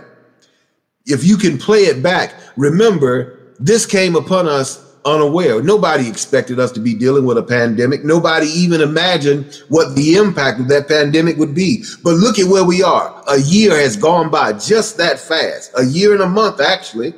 If 1.05 1.23
you 1.23 1.37
can 1.37 1.57
play 1.57 1.81
it 1.83 2.03
back, 2.03 2.33
remember 2.57 3.55
this 3.59 3.85
came 3.85 4.15
upon 4.15 4.47
us 4.47 4.90
unaware. 5.05 5.61
Nobody 5.61 6.07
expected 6.07 6.59
us 6.59 6.71
to 6.73 6.79
be 6.79 6.93
dealing 6.93 7.25
with 7.25 7.37
a 7.37 7.43
pandemic. 7.43 8.03
Nobody 8.03 8.47
even 8.47 8.81
imagined 8.81 9.63
what 9.69 9.95
the 9.95 10.15
impact 10.15 10.59
of 10.59 10.67
that 10.67 10.87
pandemic 10.87 11.37
would 11.37 11.55
be. 11.55 11.83
But 12.03 12.15
look 12.15 12.39
at 12.39 12.47
where 12.47 12.63
we 12.63 12.83
are. 12.83 13.23
A 13.27 13.39
year 13.39 13.75
has 13.75 13.95
gone 13.95 14.29
by 14.29 14.53
just 14.53 14.97
that 14.97 15.19
fast. 15.19 15.71
A 15.77 15.85
year 15.85 16.13
and 16.13 16.21
a 16.21 16.27
month, 16.27 16.61
actually, 16.61 17.13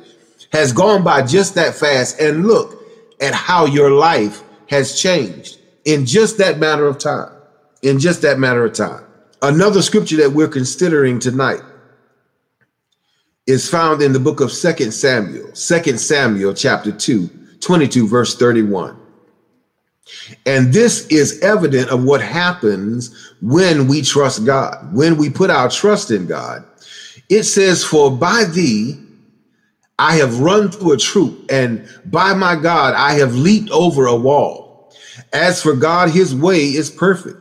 has 0.52 0.72
gone 0.72 1.04
by 1.04 1.22
just 1.22 1.54
that 1.56 1.74
fast. 1.74 2.20
And 2.20 2.46
look 2.46 2.82
at 3.20 3.34
how 3.34 3.66
your 3.66 3.90
life 3.90 4.42
has 4.68 5.00
changed 5.00 5.58
in 5.84 6.06
just 6.06 6.38
that 6.38 6.58
matter 6.58 6.86
of 6.86 6.98
time. 6.98 7.30
In 7.82 7.98
just 7.98 8.22
that 8.22 8.38
matter 8.38 8.64
of 8.64 8.72
time. 8.72 9.04
Another 9.42 9.82
scripture 9.82 10.16
that 10.16 10.32
we're 10.32 10.48
considering 10.48 11.18
tonight 11.18 11.60
is 13.46 13.68
found 13.68 14.00
in 14.00 14.14
the 14.14 14.20
book 14.20 14.40
of 14.40 14.50
Second 14.50 14.92
Samuel, 14.92 15.54
Second 15.54 15.98
Samuel 15.98 16.54
chapter 16.54 16.90
2 16.90 17.43
22, 17.64 18.08
verse 18.08 18.36
31. 18.36 18.98
And 20.46 20.72
this 20.72 21.06
is 21.08 21.40
evident 21.40 21.90
of 21.90 22.04
what 22.04 22.20
happens 22.20 23.32
when 23.40 23.88
we 23.88 24.02
trust 24.02 24.44
God, 24.44 24.94
when 24.94 25.16
we 25.16 25.30
put 25.30 25.50
our 25.50 25.70
trust 25.70 26.10
in 26.10 26.26
God. 26.26 26.64
It 27.28 27.44
says, 27.44 27.82
For 27.82 28.10
by 28.10 28.44
thee 28.44 29.00
I 29.98 30.16
have 30.16 30.40
run 30.40 30.70
through 30.70 30.92
a 30.92 30.98
troop, 30.98 31.46
and 31.50 31.88
by 32.06 32.34
my 32.34 32.56
God 32.56 32.94
I 32.94 33.12
have 33.14 33.34
leaped 33.34 33.70
over 33.70 34.06
a 34.06 34.16
wall. 34.16 34.92
As 35.32 35.62
for 35.62 35.74
God, 35.74 36.10
his 36.10 36.34
way 36.34 36.64
is 36.64 36.90
perfect. 36.90 37.38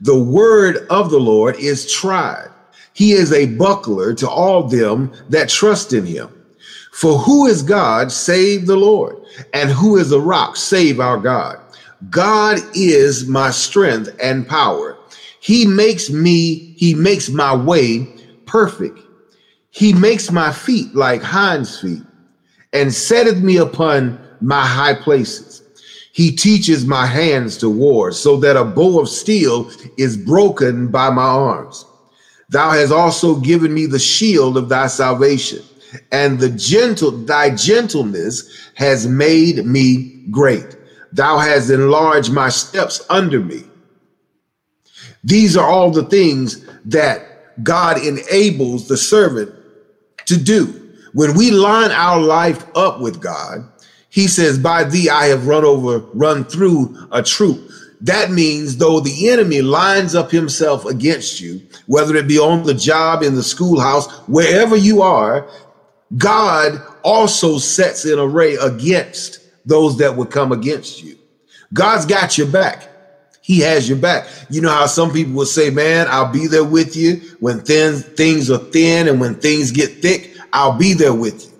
The 0.00 0.18
word 0.18 0.86
of 0.90 1.10
the 1.10 1.20
Lord 1.20 1.56
is 1.56 1.90
tried. 1.90 2.50
He 2.92 3.12
is 3.12 3.32
a 3.32 3.46
buckler 3.46 4.14
to 4.14 4.28
all 4.28 4.64
them 4.64 5.12
that 5.28 5.48
trust 5.48 5.92
in 5.92 6.04
him. 6.04 6.35
For 6.96 7.18
who 7.18 7.44
is 7.44 7.62
God 7.62 8.10
save 8.10 8.64
the 8.64 8.76
Lord? 8.76 9.18
And 9.52 9.68
who 9.68 9.98
is 9.98 10.12
a 10.12 10.18
rock 10.18 10.56
save 10.56 10.98
our 10.98 11.18
God? 11.18 11.58
God 12.08 12.58
is 12.74 13.26
my 13.26 13.50
strength 13.50 14.16
and 14.18 14.48
power. 14.48 14.96
He 15.40 15.66
makes 15.66 16.08
me, 16.08 16.72
he 16.78 16.94
makes 16.94 17.28
my 17.28 17.54
way 17.54 18.08
perfect. 18.46 18.98
He 19.72 19.92
makes 19.92 20.32
my 20.32 20.50
feet 20.50 20.94
like 20.94 21.20
hinds 21.20 21.78
feet 21.78 22.02
and 22.72 22.94
setteth 22.94 23.42
me 23.42 23.58
upon 23.58 24.18
my 24.40 24.64
high 24.64 24.94
places. 24.94 25.62
He 26.14 26.34
teaches 26.34 26.86
my 26.86 27.04
hands 27.04 27.58
to 27.58 27.68
war 27.68 28.10
so 28.10 28.38
that 28.38 28.56
a 28.56 28.64
bow 28.64 29.00
of 29.00 29.10
steel 29.10 29.70
is 29.98 30.16
broken 30.16 30.88
by 30.88 31.10
my 31.10 31.24
arms. 31.24 31.84
Thou 32.48 32.70
hast 32.70 32.90
also 32.90 33.36
given 33.36 33.74
me 33.74 33.84
the 33.84 33.98
shield 33.98 34.56
of 34.56 34.70
thy 34.70 34.86
salvation 34.86 35.62
and 36.12 36.38
the 36.38 36.50
gentle 36.50 37.10
thy 37.10 37.54
gentleness 37.54 38.70
has 38.74 39.06
made 39.06 39.64
me 39.64 40.24
great. 40.30 40.76
Thou 41.12 41.38
hast 41.38 41.70
enlarged 41.70 42.32
my 42.32 42.48
steps 42.48 43.04
under 43.08 43.40
me. 43.40 43.64
These 45.24 45.56
are 45.56 45.68
all 45.68 45.90
the 45.90 46.04
things 46.04 46.64
that 46.84 47.64
God 47.64 48.04
enables 48.04 48.88
the 48.88 48.96
servant 48.96 49.52
to 50.26 50.36
do. 50.36 50.82
When 51.14 51.34
we 51.34 51.50
line 51.50 51.90
our 51.90 52.20
life 52.20 52.64
up 52.76 53.00
with 53.00 53.20
God, 53.20 53.66
he 54.10 54.28
says, 54.28 54.58
By 54.58 54.84
thee 54.84 55.08
I 55.08 55.26
have 55.26 55.46
run 55.46 55.64
over, 55.64 55.98
run 56.14 56.44
through 56.44 57.08
a 57.10 57.22
troop. 57.22 57.70
That 58.02 58.30
means 58.30 58.76
though 58.76 59.00
the 59.00 59.30
enemy 59.30 59.62
lines 59.62 60.14
up 60.14 60.30
himself 60.30 60.84
against 60.84 61.40
you, 61.40 61.60
whether 61.86 62.14
it 62.16 62.28
be 62.28 62.38
on 62.38 62.64
the 62.64 62.74
job, 62.74 63.22
in 63.22 63.34
the 63.34 63.42
schoolhouse, 63.42 64.10
wherever 64.28 64.76
you 64.76 65.02
are, 65.02 65.48
God 66.16 66.80
also 67.02 67.58
sets 67.58 68.04
an 68.04 68.18
array 68.18 68.54
against 68.54 69.40
those 69.66 69.98
that 69.98 70.16
would 70.16 70.30
come 70.30 70.52
against 70.52 71.02
you. 71.02 71.16
God's 71.72 72.06
got 72.06 72.38
your 72.38 72.46
back. 72.46 72.88
He 73.42 73.60
has 73.60 73.88
your 73.88 73.98
back. 73.98 74.28
You 74.50 74.60
know 74.60 74.70
how 74.70 74.86
some 74.86 75.12
people 75.12 75.34
will 75.34 75.46
say, 75.46 75.70
man, 75.70 76.06
I'll 76.08 76.32
be 76.32 76.46
there 76.46 76.64
with 76.64 76.96
you 76.96 77.20
when 77.40 77.60
thin, 77.60 77.96
things 77.96 78.50
are 78.50 78.58
thin 78.58 79.08
and 79.08 79.20
when 79.20 79.36
things 79.36 79.70
get 79.70 80.02
thick, 80.02 80.36
I'll 80.52 80.76
be 80.76 80.94
there 80.94 81.14
with 81.14 81.46
you. 81.46 81.52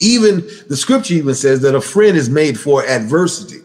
Even 0.00 0.46
the 0.68 0.76
scripture 0.76 1.14
even 1.14 1.34
says 1.34 1.62
that 1.62 1.74
a 1.74 1.80
friend 1.80 2.16
is 2.16 2.28
made 2.28 2.58
for 2.58 2.84
adversity. 2.84 3.60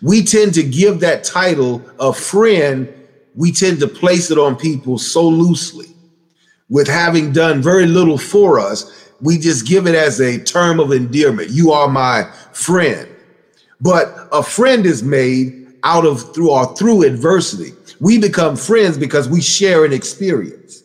We 0.00 0.22
tend 0.22 0.54
to 0.54 0.62
give 0.62 1.00
that 1.00 1.24
title 1.24 1.82
of 1.98 2.16
friend, 2.16 2.92
we 3.34 3.52
tend 3.52 3.80
to 3.80 3.88
place 3.88 4.30
it 4.30 4.38
on 4.38 4.56
people 4.56 4.98
so 4.98 5.26
loosely 5.26 5.86
with 6.68 6.86
having 6.86 7.32
done 7.32 7.60
very 7.60 7.86
little 7.86 8.16
for 8.16 8.60
us 8.60 9.09
we 9.20 9.38
just 9.38 9.66
give 9.66 9.86
it 9.86 9.94
as 9.94 10.20
a 10.20 10.38
term 10.38 10.80
of 10.80 10.92
endearment. 10.92 11.50
You 11.50 11.72
are 11.72 11.88
my 11.88 12.24
friend. 12.52 13.08
But 13.80 14.28
a 14.32 14.42
friend 14.42 14.86
is 14.86 15.02
made 15.02 15.68
out 15.82 16.04
of 16.04 16.34
through 16.34 16.50
or 16.50 16.74
through 16.76 17.04
adversity. 17.04 17.72
We 18.00 18.18
become 18.18 18.56
friends 18.56 18.98
because 18.98 19.28
we 19.28 19.40
share 19.40 19.84
an 19.84 19.92
experience. 19.92 20.82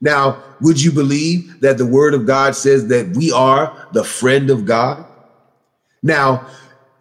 Now, 0.00 0.42
would 0.60 0.82
you 0.82 0.90
believe 0.90 1.60
that 1.60 1.78
the 1.78 1.86
word 1.86 2.14
of 2.14 2.26
God 2.26 2.56
says 2.56 2.88
that 2.88 3.16
we 3.16 3.30
are 3.30 3.88
the 3.92 4.04
friend 4.04 4.50
of 4.50 4.64
God? 4.64 5.04
Now, 6.02 6.46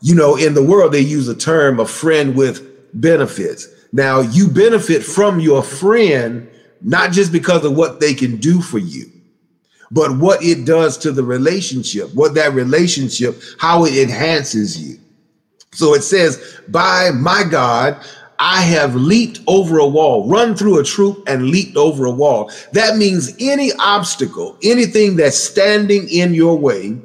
you 0.02 0.16
know, 0.16 0.36
in 0.36 0.54
the 0.54 0.64
world, 0.64 0.94
they 0.94 1.02
use 1.02 1.28
a 1.28 1.36
term, 1.36 1.80
a 1.80 1.86
friend 1.86 2.36
with 2.36 2.68
benefits. 3.00 3.68
Now, 3.92 4.22
you 4.22 4.48
benefit 4.48 5.04
from 5.04 5.40
your 5.40 5.64
friend, 5.64 6.50
not 6.82 7.12
just 7.12 7.32
because 7.32 7.66
of 7.66 7.76
what 7.76 8.00
they 8.00 8.14
can 8.14 8.38
do 8.38 8.62
for 8.62 8.78
you, 8.78 9.12
but 9.92 10.18
what 10.18 10.44
it 10.44 10.66
does 10.66 10.98
to 11.00 11.12
the 11.12 11.24
relationship, 11.24 12.14
what 12.14 12.34
that 12.36 12.54
relationship, 12.54 13.42
how 13.60 13.86
it 13.86 13.98
enhances 13.98 14.82
you. 14.82 14.98
So 15.74 15.94
it 15.94 16.02
says, 16.02 16.62
by 16.70 17.12
my 17.12 17.44
God, 17.44 18.04
I 18.40 18.62
have 18.62 18.96
leaped 18.96 19.42
over 19.48 19.78
a 19.78 19.88
wall, 19.88 20.28
run 20.28 20.56
through 20.56 20.80
a 20.80 20.84
troop 20.84 21.24
and 21.28 21.50
leaped 21.50 21.78
over 21.78 22.06
a 22.06 22.12
wall. 22.12 22.52
That 22.74 22.98
means 22.98 23.36
any 23.40 23.72
obstacle, 23.74 24.58
anything 24.64 25.16
that's 25.16 25.38
standing 25.38 26.10
in 26.10 26.34
your 26.34 26.58
way 26.58 26.98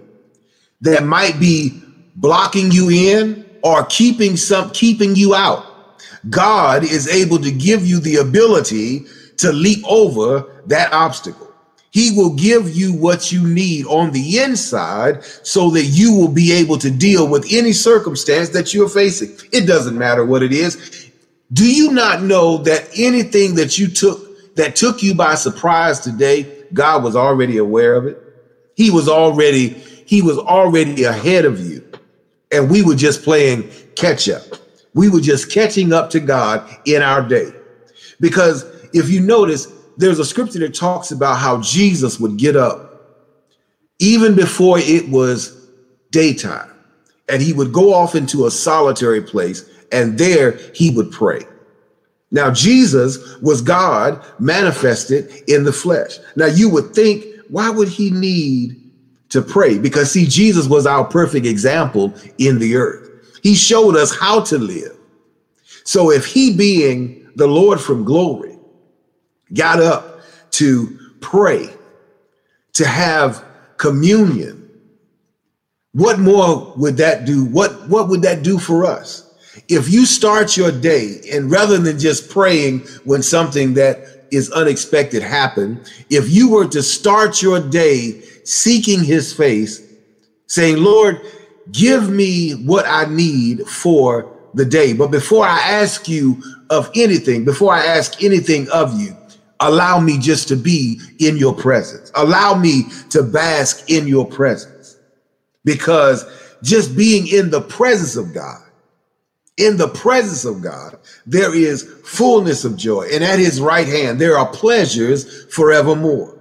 that 0.80 1.04
might 1.04 1.38
be 1.38 1.82
blocking 2.16 2.70
you 2.70 2.88
in 2.88 3.44
or 3.62 3.84
keeping 3.86 4.36
some 4.36 4.70
keeping 4.70 5.14
you 5.14 5.34
out. 5.34 5.66
God 6.30 6.84
is 6.84 7.08
able 7.08 7.38
to 7.40 7.50
give 7.52 7.86
you 7.86 8.00
the 8.00 8.16
ability 8.16 9.04
to 9.36 9.52
leap 9.52 9.84
over 9.86 10.62
that 10.66 10.92
obstacle. 10.92 11.45
He 11.96 12.10
will 12.10 12.34
give 12.34 12.76
you 12.76 12.92
what 12.92 13.32
you 13.32 13.42
need 13.48 13.86
on 13.86 14.10
the 14.10 14.38
inside 14.40 15.24
so 15.24 15.70
that 15.70 15.84
you 15.84 16.14
will 16.14 16.28
be 16.28 16.52
able 16.52 16.76
to 16.76 16.90
deal 16.90 17.26
with 17.26 17.46
any 17.50 17.72
circumstance 17.72 18.50
that 18.50 18.74
you're 18.74 18.90
facing. 18.90 19.30
It 19.50 19.66
doesn't 19.66 19.96
matter 19.96 20.22
what 20.22 20.42
it 20.42 20.52
is. 20.52 21.10
Do 21.54 21.66
you 21.66 21.90
not 21.92 22.22
know 22.22 22.58
that 22.58 22.86
anything 22.94 23.54
that 23.54 23.78
you 23.78 23.88
took 23.88 24.54
that 24.56 24.76
took 24.76 25.02
you 25.02 25.14
by 25.14 25.36
surprise 25.36 26.00
today, 26.00 26.64
God 26.74 27.02
was 27.02 27.16
already 27.16 27.56
aware 27.56 27.94
of 27.94 28.04
it? 28.04 28.22
He 28.74 28.90
was 28.90 29.08
already 29.08 29.70
he 29.70 30.20
was 30.20 30.36
already 30.36 31.04
ahead 31.04 31.46
of 31.46 31.60
you. 31.60 31.82
And 32.52 32.70
we 32.70 32.82
were 32.82 32.94
just 32.94 33.22
playing 33.22 33.70
catch 33.94 34.28
up. 34.28 34.42
We 34.92 35.08
were 35.08 35.22
just 35.22 35.50
catching 35.50 35.94
up 35.94 36.10
to 36.10 36.20
God 36.20 36.68
in 36.84 37.00
our 37.00 37.26
day. 37.26 37.54
Because 38.20 38.66
if 38.92 39.08
you 39.08 39.20
notice, 39.20 39.72
there's 39.96 40.18
a 40.18 40.24
scripture 40.24 40.58
that 40.60 40.74
talks 40.74 41.10
about 41.10 41.36
how 41.36 41.60
Jesus 41.60 42.20
would 42.20 42.36
get 42.36 42.56
up 42.56 42.92
even 43.98 44.34
before 44.34 44.78
it 44.78 45.08
was 45.08 45.68
daytime 46.10 46.70
and 47.28 47.42
he 47.42 47.52
would 47.52 47.72
go 47.72 47.92
off 47.92 48.14
into 48.14 48.46
a 48.46 48.50
solitary 48.50 49.22
place 49.22 49.68
and 49.92 50.18
there 50.18 50.52
he 50.74 50.90
would 50.90 51.10
pray. 51.10 51.42
Now, 52.30 52.50
Jesus 52.50 53.38
was 53.38 53.62
God 53.62 54.24
manifested 54.38 55.44
in 55.48 55.64
the 55.64 55.72
flesh. 55.72 56.18
Now, 56.34 56.46
you 56.46 56.68
would 56.70 56.94
think, 56.94 57.24
why 57.48 57.70
would 57.70 57.88
he 57.88 58.10
need 58.10 58.82
to 59.28 59.40
pray? 59.40 59.78
Because, 59.78 60.10
see, 60.10 60.26
Jesus 60.26 60.66
was 60.66 60.86
our 60.86 61.04
perfect 61.04 61.46
example 61.46 62.12
in 62.38 62.58
the 62.58 62.76
earth. 62.76 63.08
He 63.42 63.54
showed 63.54 63.96
us 63.96 64.16
how 64.16 64.40
to 64.40 64.58
live. 64.58 64.96
So, 65.84 66.10
if 66.10 66.26
he 66.26 66.56
being 66.56 67.30
the 67.36 67.46
Lord 67.46 67.80
from 67.80 68.04
glory, 68.04 68.55
got 69.52 69.80
up 69.80 70.20
to 70.52 70.98
pray, 71.20 71.68
to 72.74 72.86
have 72.86 73.44
communion. 73.76 74.62
What 75.92 76.18
more 76.18 76.72
would 76.76 76.96
that 76.98 77.24
do? 77.24 77.44
What, 77.44 77.88
what 77.88 78.08
would 78.08 78.22
that 78.22 78.42
do 78.42 78.58
for 78.58 78.84
us? 78.84 79.22
If 79.68 79.90
you 79.90 80.04
start 80.04 80.56
your 80.56 80.70
day 80.70 81.20
and 81.32 81.50
rather 81.50 81.78
than 81.78 81.98
just 81.98 82.30
praying 82.30 82.80
when 83.04 83.22
something 83.22 83.74
that 83.74 84.26
is 84.30 84.50
unexpected 84.52 85.22
happen, 85.22 85.82
if 86.10 86.28
you 86.30 86.50
were 86.50 86.68
to 86.68 86.82
start 86.82 87.40
your 87.40 87.60
day 87.60 88.20
seeking 88.44 89.02
his 89.02 89.32
face, 89.32 89.82
saying, 90.46 90.76
Lord, 90.76 91.20
give 91.72 92.10
me 92.10 92.52
what 92.52 92.86
I 92.86 93.06
need 93.06 93.66
for 93.66 94.32
the 94.54 94.64
day. 94.64 94.92
But 94.92 95.10
before 95.10 95.46
I 95.46 95.58
ask 95.58 96.08
you 96.08 96.42
of 96.70 96.90
anything, 96.94 97.44
before 97.44 97.72
I 97.72 97.84
ask 97.84 98.22
anything 98.22 98.68
of 98.70 98.98
you, 99.00 99.16
Allow 99.60 100.00
me 100.00 100.18
just 100.18 100.48
to 100.48 100.56
be 100.56 101.00
in 101.18 101.36
your 101.36 101.54
presence. 101.54 102.10
Allow 102.14 102.54
me 102.54 102.84
to 103.10 103.22
bask 103.22 103.90
in 103.90 104.06
your 104.06 104.26
presence. 104.26 104.96
Because 105.64 106.24
just 106.62 106.96
being 106.96 107.26
in 107.26 107.50
the 107.50 107.62
presence 107.62 108.16
of 108.16 108.34
God, 108.34 108.62
in 109.56 109.78
the 109.78 109.88
presence 109.88 110.44
of 110.44 110.62
God, 110.62 110.98
there 111.26 111.54
is 111.54 111.82
fullness 112.04 112.64
of 112.64 112.76
joy. 112.76 113.08
And 113.12 113.24
at 113.24 113.38
his 113.38 113.60
right 113.60 113.86
hand, 113.86 114.20
there 114.20 114.36
are 114.36 114.46
pleasures 114.48 115.46
forevermore. 115.46 116.38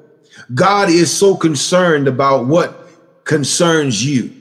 God 0.53 0.89
is 0.89 1.15
so 1.15 1.35
concerned 1.35 2.07
about 2.07 2.45
what 2.47 2.89
concerns 3.23 4.05
you. 4.05 4.33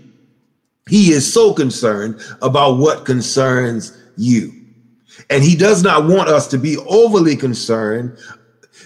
He 0.89 1.13
is 1.13 1.33
so 1.33 1.55
concerned 1.55 2.21
about 2.43 2.79
what 2.79 3.07
concerns 3.07 3.97
you. 4.17 4.53
And 5.31 5.43
he 5.43 5.57
does 5.57 5.83
not 5.83 6.07
want 6.07 6.29
us 6.29 6.49
to 6.49 6.59
be 6.59 6.77
overly 6.89 7.37
concerned 7.37 8.19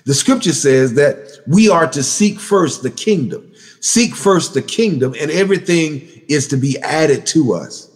the 0.04 0.14
scripture 0.14 0.52
says 0.52 0.94
that 0.94 1.42
we 1.46 1.68
are 1.68 1.86
to 1.88 2.02
seek 2.02 2.40
first 2.40 2.82
the 2.82 2.90
kingdom, 2.90 3.52
seek 3.80 4.14
first 4.14 4.54
the 4.54 4.62
kingdom, 4.62 5.14
and 5.20 5.30
everything 5.30 6.08
is 6.28 6.46
to 6.48 6.56
be 6.56 6.78
added 6.80 7.26
to 7.26 7.54
us. 7.54 7.90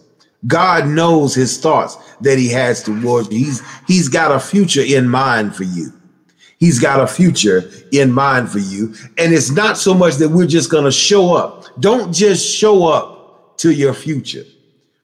God 0.45 0.87
knows 0.87 1.33
his 1.33 1.59
thoughts 1.59 1.97
that 2.21 2.37
he 2.37 2.49
has 2.49 2.83
towards 2.83 3.31
you. 3.31 3.37
He's, 3.45 3.61
he's 3.87 4.09
got 4.09 4.31
a 4.31 4.39
future 4.39 4.83
in 4.83 5.07
mind 5.07 5.55
for 5.55 5.63
you. 5.63 5.93
He's 6.59 6.79
got 6.79 6.99
a 6.99 7.07
future 7.07 7.69
in 7.91 8.11
mind 8.11 8.49
for 8.49 8.59
you. 8.59 8.93
And 9.17 9.33
it's 9.33 9.51
not 9.51 9.77
so 9.77 9.93
much 9.93 10.15
that 10.15 10.29
we're 10.29 10.47
just 10.47 10.71
going 10.71 10.85
to 10.85 10.91
show 10.91 11.35
up. 11.35 11.65
Don't 11.79 12.13
just 12.13 12.45
show 12.45 12.87
up 12.87 13.57
to 13.57 13.73
your 13.73 13.93
future. 13.93 14.45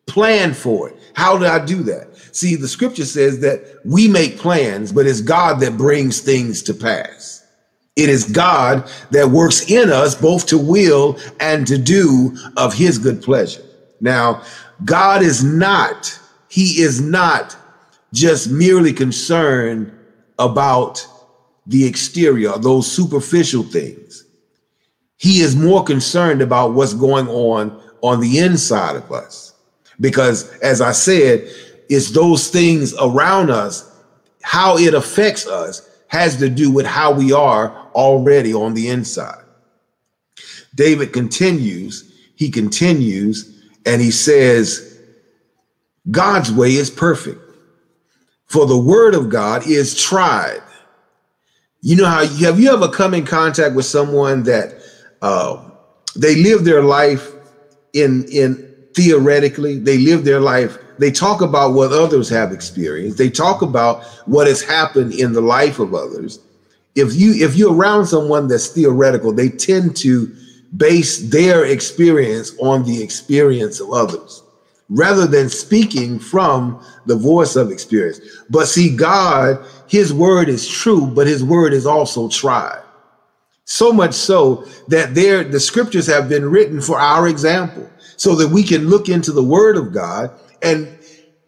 Plan 0.05 0.53
for 0.53 0.89
it. 0.89 0.97
How 1.13 1.37
do 1.37 1.45
I 1.45 1.63
do 1.63 1.83
that? 1.83 2.08
See, 2.39 2.55
the 2.55 2.69
scripture 2.69 3.03
says 3.03 3.41
that 3.41 3.81
we 3.83 4.07
make 4.07 4.37
plans, 4.37 4.93
but 4.93 5.05
it's 5.05 5.19
God 5.19 5.59
that 5.59 5.75
brings 5.75 6.21
things 6.21 6.63
to 6.63 6.73
pass. 6.73 7.45
It 7.97 8.07
is 8.07 8.31
God 8.31 8.89
that 9.11 9.31
works 9.31 9.69
in 9.69 9.89
us 9.89 10.15
both 10.15 10.45
to 10.45 10.57
will 10.57 11.19
and 11.41 11.67
to 11.67 11.77
do 11.77 12.33
of 12.55 12.73
his 12.73 12.97
good 12.97 13.21
pleasure. 13.21 13.61
Now, 13.99 14.41
God 14.85 15.21
is 15.21 15.43
not, 15.43 16.17
he 16.47 16.81
is 16.81 17.01
not 17.01 17.57
just 18.13 18.49
merely 18.49 18.93
concerned 18.93 19.91
about 20.37 21.05
the 21.67 21.85
exterior, 21.85 22.57
those 22.57 22.89
superficial 22.89 23.63
things. 23.63 24.23
He 25.17 25.41
is 25.41 25.57
more 25.57 25.83
concerned 25.83 26.41
about 26.41 26.71
what's 26.71 26.93
going 26.93 27.27
on 27.27 27.83
on 28.01 28.21
the 28.21 28.39
inside 28.39 28.95
of 28.95 29.11
us. 29.11 29.53
Because 29.99 30.49
as 30.59 30.79
I 30.79 30.93
said, 30.93 31.53
it's 31.89 32.11
those 32.11 32.49
things 32.49 32.93
around 33.01 33.49
us, 33.49 33.99
how 34.43 34.77
it 34.77 34.93
affects 34.93 35.47
us 35.47 35.89
has 36.07 36.37
to 36.37 36.49
do 36.49 36.71
with 36.71 36.85
how 36.85 37.11
we 37.11 37.33
are 37.33 37.89
already 37.93 38.53
on 38.53 38.73
the 38.75 38.89
inside. 38.89 39.43
David 40.75 41.11
continues, 41.11 42.13
he 42.35 42.49
continues, 42.49 43.59
and 43.85 44.01
he 44.01 44.11
says, 44.11 45.01
God's 46.09 46.51
way 46.51 46.73
is 46.73 46.89
perfect, 46.89 47.41
for 48.45 48.65
the 48.65 48.77
word 48.77 49.15
of 49.15 49.29
God 49.29 49.67
is 49.67 49.99
tried. 49.99 50.61
You 51.81 51.95
know 51.95 52.05
how 52.05 52.25
have 52.25 52.59
you 52.59 52.71
ever 52.71 52.89
come 52.89 53.13
in 53.13 53.25
contact 53.25 53.75
with 53.75 53.85
someone 53.85 54.43
that 54.43 54.81
uh, 55.21 55.69
they 56.15 56.35
live 56.35 56.65
their 56.65 56.83
life 56.83 57.31
in 57.93 58.25
in 58.25 58.75
theoretically, 58.95 59.79
they 59.79 59.97
live 59.97 60.23
their 60.23 60.39
life 60.39 60.77
they 60.99 61.11
talk 61.11 61.41
about 61.41 61.73
what 61.73 61.93
others 61.93 62.29
have 62.29 62.51
experienced. 62.51 63.17
They 63.17 63.29
talk 63.29 63.61
about 63.61 64.03
what 64.25 64.47
has 64.47 64.61
happened 64.61 65.13
in 65.13 65.31
the 65.31 65.41
life 65.41 65.79
of 65.79 65.93
others. 65.93 66.39
If 66.95 67.15
you 67.15 67.33
if 67.33 67.55
you're 67.55 67.73
around 67.73 68.07
someone 68.07 68.47
that's 68.47 68.67
theoretical 68.67 69.31
they 69.31 69.49
tend 69.49 69.95
to 69.97 70.35
base 70.75 71.29
their 71.29 71.65
experience 71.65 72.53
on 72.59 72.83
the 72.83 73.01
experience 73.01 73.79
of 73.79 73.91
others 73.91 74.43
rather 74.89 75.25
than 75.25 75.49
speaking 75.49 76.19
from 76.19 76.83
the 77.05 77.15
voice 77.15 77.55
of 77.55 77.71
experience. 77.71 78.19
But 78.49 78.67
see 78.67 78.95
god 78.95 79.65
his 79.87 80.13
word 80.13 80.49
is 80.49 80.67
true 80.67 81.07
but 81.07 81.27
his 81.27 81.43
word 81.43 81.73
is 81.73 81.85
also 81.85 82.27
tried. 82.27 82.83
So 83.63 83.93
much 83.93 84.13
so 84.13 84.65
that 84.89 85.15
there 85.15 85.43
the 85.43 85.59
scriptures 85.59 86.07
have 86.07 86.27
been 86.27 86.49
written 86.49 86.81
for 86.81 86.99
our 86.99 87.29
example 87.29 87.89
so 88.17 88.35
that 88.35 88.49
we 88.49 88.63
can 88.63 88.89
look 88.89 89.07
into 89.07 89.31
the 89.31 89.43
word 89.43 89.77
of 89.77 89.93
god 89.93 90.31
and 90.61 90.97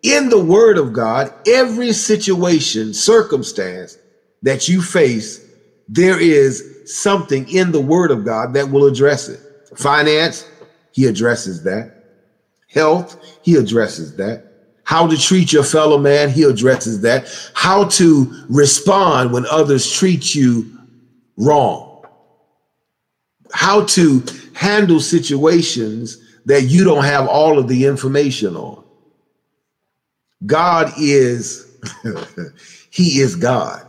in 0.04 0.30
the 0.30 0.44
word 0.44 0.78
of 0.78 0.94
God, 0.94 1.32
every 1.48 1.94
situation, 1.94 2.94
circumstance 2.94 3.98
that 4.42 4.68
you 4.68 4.82
face, 4.82 5.46
there 5.88 6.20
is 6.20 6.82
something 6.86 7.48
in 7.50 7.72
the 7.72 7.82
word 7.82 8.12
of 8.12 8.26
God 8.26 8.54
that 8.54 8.70
will 8.70 8.86
address 8.86 9.30
it. 9.30 9.40
Finance, 9.78 10.50
he 10.92 11.06
addresses 11.06 11.64
that. 11.64 11.94
Health, 12.68 13.40
he 13.44 13.56
addresses 13.56 14.16
that. 14.16 14.48
How 14.84 15.08
to 15.08 15.18
treat 15.18 15.54
your 15.54 15.64
fellow 15.64 15.98
man, 15.98 16.30
he 16.30 16.44
addresses 16.44 17.02
that. 17.02 17.28
How 17.54 17.86
to 17.90 18.46
respond 18.50 19.32
when 19.32 19.46
others 19.46 19.90
treat 19.90 20.34
you 20.34 20.80
wrong. 21.38 22.06
How 23.54 23.86
to 23.86 24.24
handle 24.54 25.00
situations 25.00 26.18
that 26.46 26.64
you 26.64 26.84
don't 26.84 27.04
have 27.04 27.28
all 27.28 27.60
of 27.60 27.68
the 27.68 27.86
information 27.86 28.56
on. 28.56 28.81
God 30.46 30.92
is, 30.98 31.68
he 32.90 33.20
is 33.20 33.36
God. 33.36 33.88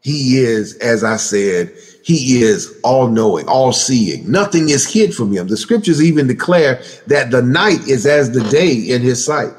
He 0.00 0.38
is, 0.38 0.76
as 0.78 1.04
I 1.04 1.16
said, 1.16 1.72
he 2.04 2.42
is 2.42 2.76
all 2.82 3.06
knowing, 3.06 3.46
all 3.46 3.72
seeing. 3.72 4.28
Nothing 4.28 4.68
is 4.68 4.92
hid 4.92 5.14
from 5.14 5.32
him. 5.32 5.46
The 5.46 5.56
scriptures 5.56 6.02
even 6.02 6.26
declare 6.26 6.82
that 7.06 7.30
the 7.30 7.42
night 7.42 7.86
is 7.86 8.04
as 8.04 8.32
the 8.32 8.42
day 8.50 8.74
in 8.74 9.00
his 9.02 9.24
sight. 9.24 9.52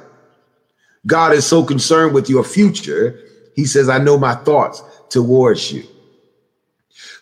God 1.07 1.33
is 1.33 1.45
so 1.45 1.63
concerned 1.63 2.13
with 2.13 2.29
your 2.29 2.43
future. 2.43 3.19
He 3.55 3.65
says, 3.65 3.87
I 3.87 3.99
know 3.99 4.17
my 4.17 4.35
thoughts 4.35 4.83
towards 5.09 5.71
you. 5.71 5.83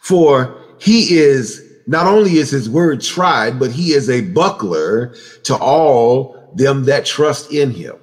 For 0.02 0.58
he 0.80 1.16
is 1.16 1.62
not 1.86 2.08
only 2.08 2.38
is 2.38 2.50
his 2.50 2.70
word 2.70 3.02
tried, 3.02 3.60
but 3.60 3.72
he 3.72 3.94
is 3.94 4.10
a 4.10 4.22
buckler 4.22 5.14
to 5.44 5.56
all 5.56 6.52
them 6.56 6.86
that 6.86 7.06
trust 7.06 7.52
in 7.52 7.72
him. 7.72 7.96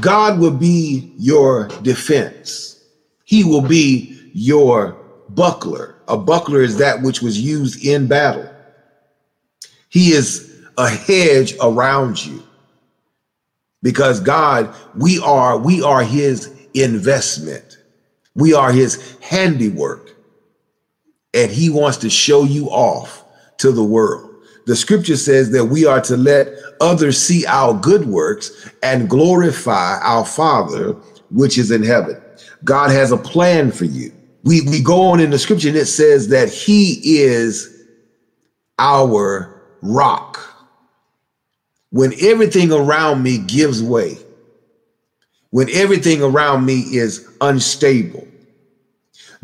God 0.00 0.38
will 0.38 0.56
be 0.56 1.12
your 1.18 1.68
defense. 1.82 2.82
He 3.24 3.44
will 3.44 3.62
be 3.62 4.30
your 4.32 4.96
buckler. 5.30 5.94
A 6.08 6.16
buckler 6.16 6.60
is 6.60 6.78
that 6.78 7.02
which 7.02 7.22
was 7.22 7.40
used 7.40 7.84
in 7.84 8.06
battle. 8.06 8.48
He 9.88 10.12
is 10.12 10.62
a 10.76 10.88
hedge 10.88 11.54
around 11.62 12.24
you. 12.24 12.42
Because 13.82 14.18
God, 14.20 14.74
we 14.96 15.20
are 15.20 15.58
we 15.58 15.82
are 15.82 16.02
his 16.02 16.52
investment. 16.74 17.78
We 18.34 18.54
are 18.54 18.72
his 18.72 19.16
handiwork. 19.20 20.10
And 21.32 21.50
he 21.50 21.70
wants 21.70 21.98
to 21.98 22.10
show 22.10 22.44
you 22.44 22.66
off 22.68 23.22
to 23.58 23.70
the 23.72 23.84
world. 23.84 24.33
The 24.66 24.76
scripture 24.76 25.16
says 25.16 25.50
that 25.50 25.66
we 25.66 25.84
are 25.84 26.00
to 26.02 26.16
let 26.16 26.48
others 26.80 27.18
see 27.18 27.44
our 27.46 27.74
good 27.74 28.06
works 28.06 28.70
and 28.82 29.08
glorify 29.08 29.98
our 30.00 30.24
Father 30.24 30.96
which 31.30 31.58
is 31.58 31.70
in 31.70 31.82
heaven. 31.82 32.20
God 32.62 32.90
has 32.90 33.12
a 33.12 33.16
plan 33.16 33.72
for 33.72 33.84
you. 33.84 34.12
We, 34.44 34.62
we 34.62 34.80
go 34.80 35.08
on 35.08 35.20
in 35.20 35.30
the 35.30 35.38
scripture 35.38 35.68
and 35.68 35.76
it 35.76 35.86
says 35.86 36.28
that 36.28 36.50
He 36.50 37.18
is 37.18 37.84
our 38.78 39.62
rock. 39.82 40.40
When 41.90 42.12
everything 42.20 42.72
around 42.72 43.22
me 43.22 43.38
gives 43.38 43.82
way, 43.82 44.16
when 45.50 45.68
everything 45.70 46.22
around 46.22 46.64
me 46.64 46.80
is 46.80 47.28
unstable, 47.40 48.26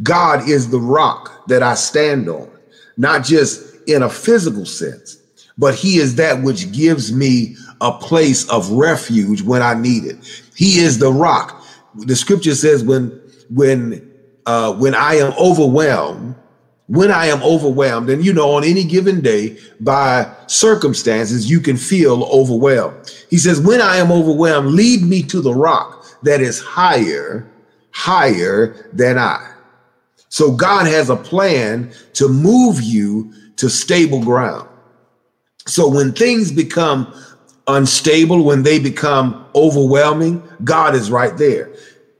God 0.02 0.48
is 0.48 0.70
the 0.70 0.80
rock 0.80 1.46
that 1.46 1.62
I 1.62 1.74
stand 1.74 2.28
on, 2.28 2.50
not 2.96 3.24
just 3.24 3.69
in 3.92 4.02
a 4.02 4.10
physical 4.10 4.66
sense, 4.66 5.16
but 5.58 5.74
he 5.74 5.98
is 5.98 6.16
that 6.16 6.42
which 6.42 6.72
gives 6.72 7.12
me 7.12 7.56
a 7.80 7.92
place 7.92 8.48
of 8.48 8.70
refuge 8.70 9.42
when 9.42 9.62
I 9.62 9.74
need 9.74 10.04
it. 10.04 10.16
He 10.54 10.80
is 10.80 10.98
the 10.98 11.12
rock. 11.12 11.64
The 11.94 12.16
scripture 12.16 12.54
says 12.54 12.84
when 12.84 13.20
when 13.50 14.10
uh, 14.46 14.74
when 14.74 14.94
I 14.94 15.14
am 15.14 15.32
overwhelmed, 15.38 16.34
when 16.90 17.12
I 17.12 17.26
am 17.26 17.40
overwhelmed, 17.42 18.10
and 18.10 18.24
you 18.24 18.32
know, 18.32 18.50
on 18.50 18.64
any 18.64 18.82
given 18.82 19.20
day, 19.20 19.56
by 19.78 20.32
circumstances, 20.48 21.48
you 21.48 21.60
can 21.60 21.76
feel 21.76 22.24
overwhelmed. 22.24 23.14
He 23.30 23.38
says, 23.38 23.60
When 23.60 23.80
I 23.80 23.96
am 23.96 24.10
overwhelmed, 24.10 24.70
lead 24.70 25.02
me 25.02 25.22
to 25.24 25.40
the 25.40 25.54
rock 25.54 26.04
that 26.22 26.40
is 26.40 26.60
higher, 26.60 27.48
higher 27.92 28.88
than 28.92 29.18
I. 29.18 29.54
So 30.30 30.52
God 30.52 30.86
has 30.86 31.10
a 31.10 31.16
plan 31.16 31.92
to 32.14 32.28
move 32.28 32.80
you 32.82 33.32
to 33.60 33.68
stable 33.68 34.24
ground. 34.24 34.66
So 35.66 35.86
when 35.86 36.12
things 36.12 36.50
become 36.50 37.12
unstable, 37.66 38.42
when 38.42 38.62
they 38.62 38.78
become 38.78 39.44
overwhelming, 39.54 40.42
God 40.64 40.94
is 40.94 41.10
right 41.10 41.36
there. 41.36 41.70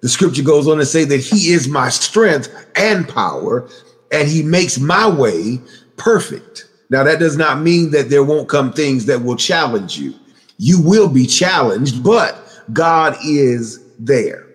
The 0.03 0.11
scripture 0.11 0.42
goes 0.42 0.68
on 0.68 0.76
to 0.76 0.87
say 0.87 1.05
that 1.05 1.20
He 1.20 1.53
is 1.53 1.66
my 1.66 1.88
strength 1.88 2.55
and 2.76 3.09
power, 3.09 3.70
and 4.12 4.29
He 4.29 4.42
makes 4.42 4.79
my 4.79 5.09
way 5.09 5.59
perfect. 5.96 6.68
Now, 6.90 7.05
that 7.05 7.18
does 7.18 7.38
not 7.38 7.62
mean 7.62 7.90
that 7.92 8.11
there 8.11 8.24
won't 8.24 8.48
come 8.50 8.70
things 8.70 9.07
that 9.07 9.22
will 9.22 9.37
challenge 9.37 9.98
you. 9.98 10.14
You 10.59 10.83
will 10.83 11.09
be 11.09 11.26
challenged, 11.26 12.05
but 12.05 12.37
God 12.74 13.16
is 13.24 13.83
there. 13.98 14.46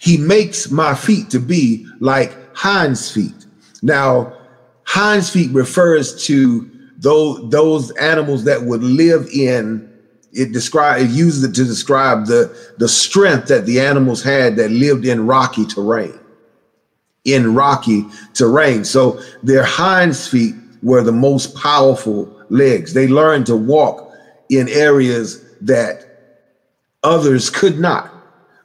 He 0.00 0.16
makes 0.16 0.70
my 0.70 0.94
feet 0.94 1.28
to 1.30 1.40
be 1.40 1.86
like 2.00 2.56
hinds 2.56 3.10
feet. 3.10 3.46
Now, 3.82 4.32
hinds 4.84 5.30
feet 5.30 5.50
refers 5.52 6.24
to 6.26 6.70
those 6.98 7.50
those 7.50 7.90
animals 7.92 8.44
that 8.44 8.62
would 8.62 8.82
live 8.82 9.26
in 9.32 9.90
it 10.32 10.52
describe 10.52 11.00
it 11.00 11.10
uses 11.10 11.44
it 11.44 11.54
to 11.54 11.64
describe 11.64 12.26
the 12.26 12.56
the 12.78 12.88
strength 12.88 13.48
that 13.48 13.66
the 13.66 13.80
animals 13.80 14.22
had 14.22 14.56
that 14.56 14.70
lived 14.70 15.04
in 15.04 15.26
rocky 15.26 15.64
terrain. 15.66 16.18
In 17.24 17.54
rocky 17.54 18.04
terrain. 18.34 18.84
So 18.84 19.20
their 19.42 19.64
hinds 19.64 20.28
feet 20.28 20.54
were 20.82 21.02
the 21.02 21.12
most 21.12 21.54
powerful 21.56 22.30
legs. 22.50 22.92
They 22.92 23.08
learned 23.08 23.46
to 23.46 23.56
walk 23.56 24.12
in 24.50 24.68
areas 24.68 25.42
that 25.62 26.04
others 27.02 27.48
could 27.48 27.78
not. 27.78 28.10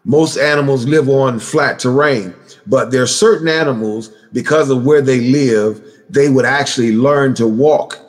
Most 0.04 0.38
animals 0.38 0.86
live 0.86 1.08
on 1.08 1.40
flat 1.40 1.80
terrain 1.80 2.34
but 2.70 2.92
there 2.92 3.02
are 3.02 3.08
certain 3.08 3.48
animals 3.48 4.12
because 4.32 4.70
of 4.70 4.86
where 4.86 5.02
they 5.02 5.20
live 5.20 5.84
they 6.10 6.30
would 6.30 6.46
actually 6.46 6.92
learn 6.94 7.34
to 7.36 7.48
walk 7.48 8.00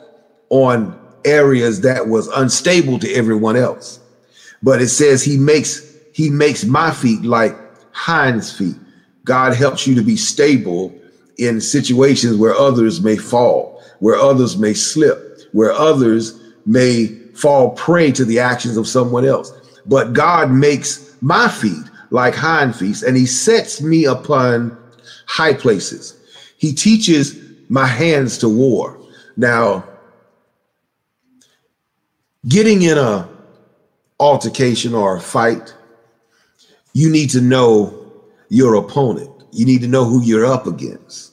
on 0.49 0.97
areas 1.25 1.81
that 1.81 2.07
was 2.07 2.27
unstable 2.29 2.99
to 2.99 3.13
everyone 3.13 3.55
else. 3.55 3.99
But 4.63 4.81
it 4.81 4.89
says 4.89 5.23
he 5.23 5.37
makes 5.37 5.89
he 6.13 6.29
makes 6.29 6.65
my 6.65 6.91
feet 6.91 7.21
like 7.23 7.55
hinds 7.91 8.55
feet. 8.55 8.75
God 9.23 9.53
helps 9.53 9.87
you 9.87 9.95
to 9.95 10.01
be 10.01 10.17
stable 10.17 10.93
in 11.37 11.61
situations 11.61 12.37
where 12.37 12.53
others 12.53 13.01
may 13.01 13.15
fall, 13.15 13.81
where 13.99 14.15
others 14.15 14.57
may 14.57 14.73
slip, 14.73 15.39
where 15.53 15.71
others 15.71 16.39
may 16.65 17.07
fall 17.33 17.71
prey 17.71 18.11
to 18.11 18.25
the 18.25 18.39
actions 18.39 18.77
of 18.77 18.87
someone 18.87 19.25
else. 19.25 19.51
But 19.85 20.13
God 20.13 20.51
makes 20.51 21.15
my 21.21 21.47
feet 21.47 21.83
like 22.09 22.35
hind 22.35 22.75
feet, 22.75 23.01
and 23.03 23.15
he 23.15 23.25
sets 23.25 23.81
me 23.81 24.05
upon 24.05 24.77
high 25.27 25.53
places. 25.53 26.17
He 26.57 26.73
teaches 26.73 27.40
my 27.71 27.87
hands 27.87 28.37
to 28.37 28.49
war. 28.49 28.99
Now, 29.37 29.85
getting 32.49 32.81
in 32.81 32.97
a 32.97 33.29
altercation 34.19 34.93
or 34.93 35.15
a 35.15 35.21
fight, 35.21 35.73
you 36.91 37.09
need 37.09 37.29
to 37.29 37.39
know 37.39 38.11
your 38.49 38.75
opponent. 38.75 39.31
You 39.53 39.65
need 39.65 39.79
to 39.83 39.87
know 39.87 40.03
who 40.03 40.21
you're 40.21 40.45
up 40.45 40.67
against. 40.67 41.31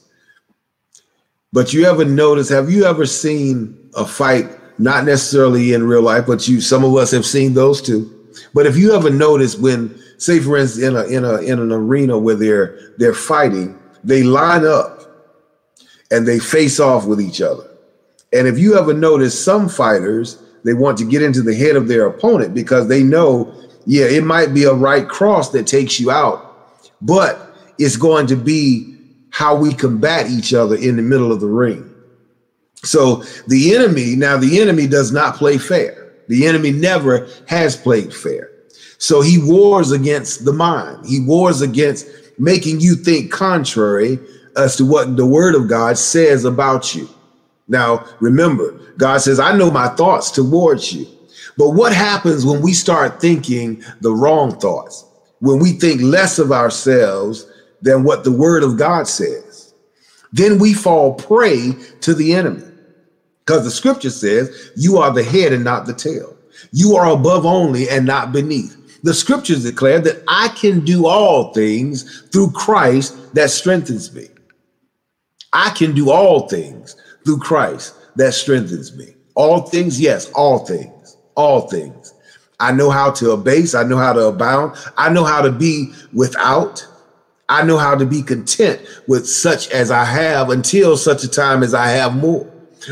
But 1.51 1.73
you 1.73 1.83
ever 1.83 2.05
notice, 2.05 2.47
have 2.47 2.69
you 2.71 2.85
ever 2.85 3.05
seen 3.05 3.89
a 3.95 4.05
fight, 4.05 4.47
not 4.79 5.03
necessarily 5.03 5.73
in 5.73 5.85
real 5.85 6.03
life, 6.03 6.25
but 6.25 6.47
you 6.47 6.61
some 6.61 6.85
of 6.85 6.95
us 6.95 7.11
have 7.11 7.25
seen 7.25 7.53
those 7.53 7.81
too. 7.81 8.15
But 8.53 8.65
if 8.65 8.77
you 8.77 8.93
ever 8.93 9.09
notice 9.09 9.57
when, 9.57 9.93
say 10.17 10.39
for 10.39 10.55
instance, 10.55 10.85
in 10.85 10.95
a 10.95 11.03
in 11.03 11.25
a 11.25 11.41
in 11.41 11.59
an 11.59 11.73
arena 11.73 12.17
where 12.17 12.35
they're 12.35 12.93
they're 12.97 13.13
fighting, 13.13 13.77
they 14.05 14.23
line 14.23 14.65
up 14.65 14.98
and 16.11 16.27
they 16.27 16.39
face 16.39 16.79
off 16.79 17.05
with 17.05 17.21
each 17.21 17.41
other. 17.41 17.69
And 18.33 18.47
if 18.47 18.59
you 18.59 18.77
ever 18.77 18.93
notice 18.93 19.43
some 19.43 19.69
fighters, 19.69 20.41
they 20.63 20.73
want 20.73 20.97
to 20.99 21.05
get 21.05 21.21
into 21.21 21.41
the 21.41 21.55
head 21.55 21.75
of 21.75 21.87
their 21.87 22.05
opponent 22.05 22.53
because 22.53 22.87
they 22.87 23.03
know, 23.03 23.53
yeah, 23.85 24.05
it 24.05 24.23
might 24.23 24.53
be 24.53 24.65
a 24.65 24.73
right 24.73 25.07
cross 25.07 25.49
that 25.51 25.67
takes 25.67 25.99
you 25.99 26.11
out, 26.11 26.93
but 27.01 27.55
it's 27.77 27.95
going 27.95 28.27
to 28.27 28.35
be 28.35 28.97
how 29.31 29.55
we 29.55 29.73
combat 29.73 30.29
each 30.29 30.53
other 30.53 30.75
in 30.75 30.95
the 30.95 31.01
middle 31.01 31.31
of 31.31 31.39
the 31.39 31.47
ring. 31.47 31.85
So 32.83 33.23
the 33.47 33.75
enemy, 33.75 34.15
now 34.15 34.37
the 34.37 34.61
enemy 34.61 34.87
does 34.87 35.11
not 35.11 35.35
play 35.35 35.57
fair. 35.57 36.13
The 36.27 36.45
enemy 36.45 36.71
never 36.71 37.27
has 37.47 37.75
played 37.75 38.13
fair. 38.13 38.51
So 38.97 39.21
he 39.21 39.37
wars 39.41 39.91
against 39.91 40.45
the 40.45 40.53
mind. 40.53 41.05
He 41.05 41.19
wars 41.21 41.61
against 41.61 42.07
making 42.37 42.79
you 42.79 42.95
think 42.95 43.31
contrary 43.31 44.19
as 44.55 44.75
to 44.77 44.85
what 44.85 45.15
the 45.15 45.25
word 45.25 45.55
of 45.55 45.67
God 45.67 45.97
says 45.97 46.45
about 46.45 46.95
you. 46.95 47.09
Now, 47.67 48.05
remember, 48.19 48.71
God 48.97 49.19
says, 49.19 49.39
I 49.39 49.55
know 49.55 49.69
my 49.69 49.89
thoughts 49.89 50.31
towards 50.31 50.91
you. 50.91 51.07
But 51.57 51.71
what 51.71 51.93
happens 51.93 52.45
when 52.45 52.61
we 52.61 52.73
start 52.73 53.21
thinking 53.21 53.83
the 54.01 54.11
wrong 54.11 54.57
thoughts? 54.59 55.05
When 55.39 55.59
we 55.59 55.73
think 55.73 56.01
less 56.01 56.39
of 56.39 56.51
ourselves 56.51 57.45
than 57.81 58.03
what 58.03 58.23
the 58.23 58.31
word 58.31 58.63
of 58.63 58.77
God 58.77 59.07
says? 59.07 59.73
Then 60.31 60.57
we 60.57 60.73
fall 60.73 61.13
prey 61.13 61.73
to 62.01 62.13
the 62.13 62.33
enemy. 62.33 62.63
Because 63.45 63.63
the 63.63 63.71
scripture 63.71 64.09
says, 64.09 64.71
you 64.75 64.97
are 64.97 65.11
the 65.11 65.23
head 65.23 65.53
and 65.53 65.63
not 65.63 65.85
the 65.85 65.93
tail. 65.93 66.35
You 66.71 66.95
are 66.95 67.11
above 67.11 67.45
only 67.45 67.89
and 67.89 68.05
not 68.05 68.31
beneath. 68.31 68.75
The 69.01 69.13
scriptures 69.13 69.63
declare 69.63 69.99
that 69.99 70.23
I 70.27 70.49
can 70.49 70.83
do 70.83 71.07
all 71.07 71.53
things 71.53 72.21
through 72.31 72.51
Christ 72.51 73.33
that 73.33 73.49
strengthens 73.49 74.13
me. 74.13 74.27
I 75.53 75.71
can 75.71 75.93
do 75.93 76.11
all 76.11 76.47
things 76.47 76.95
through 77.25 77.39
Christ 77.39 77.95
that 78.15 78.33
strengthens 78.33 78.95
me. 78.95 79.15
All 79.35 79.61
things, 79.61 79.99
yes, 79.99 80.29
all 80.31 80.59
things, 80.59 81.17
all 81.35 81.61
things. 81.67 82.13
I 82.59 82.71
know 82.71 82.89
how 82.89 83.11
to 83.11 83.31
abase. 83.31 83.73
I 83.73 83.83
know 83.83 83.97
how 83.97 84.13
to 84.13 84.27
abound. 84.27 84.75
I 84.97 85.09
know 85.09 85.23
how 85.23 85.41
to 85.41 85.51
be 85.51 85.93
without. 86.13 86.85
I 87.47 87.63
know 87.63 87.77
how 87.77 87.95
to 87.95 88.05
be 88.05 88.21
content 88.21 88.81
with 89.07 89.27
such 89.27 89.69
as 89.69 89.89
I 89.91 90.03
have 90.03 90.49
until 90.49 90.97
such 90.97 91.23
a 91.23 91.29
time 91.29 91.63
as 91.63 91.73
I 91.73 91.87
have 91.87 92.15
more. 92.15 92.51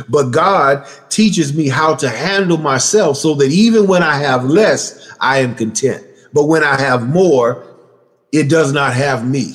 But 0.09 0.31
God 0.31 0.87
teaches 1.09 1.55
me 1.55 1.67
how 1.67 1.95
to 1.95 2.09
handle 2.09 2.57
myself 2.57 3.17
so 3.17 3.35
that 3.35 3.51
even 3.51 3.87
when 3.87 4.03
I 4.03 4.17
have 4.17 4.45
less, 4.45 5.13
I 5.19 5.39
am 5.39 5.53
content. 5.53 6.03
But 6.33 6.45
when 6.45 6.63
I 6.63 6.79
have 6.79 7.07
more, 7.07 7.63
it 8.31 8.49
does 8.49 8.73
not 8.73 8.93
have 8.93 9.27
me. 9.27 9.53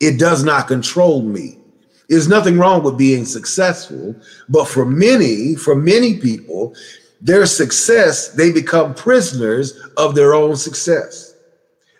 It 0.00 0.18
does 0.18 0.44
not 0.44 0.68
control 0.68 1.22
me. 1.22 1.58
There's 2.08 2.28
nothing 2.28 2.58
wrong 2.58 2.82
with 2.82 2.98
being 2.98 3.24
successful, 3.24 4.14
but 4.48 4.66
for 4.66 4.84
many, 4.84 5.54
for 5.54 5.74
many 5.74 6.18
people, 6.18 6.74
their 7.20 7.46
success, 7.46 8.28
they 8.30 8.50
become 8.50 8.94
prisoners 8.94 9.78
of 9.96 10.14
their 10.14 10.34
own 10.34 10.56
success. 10.56 11.34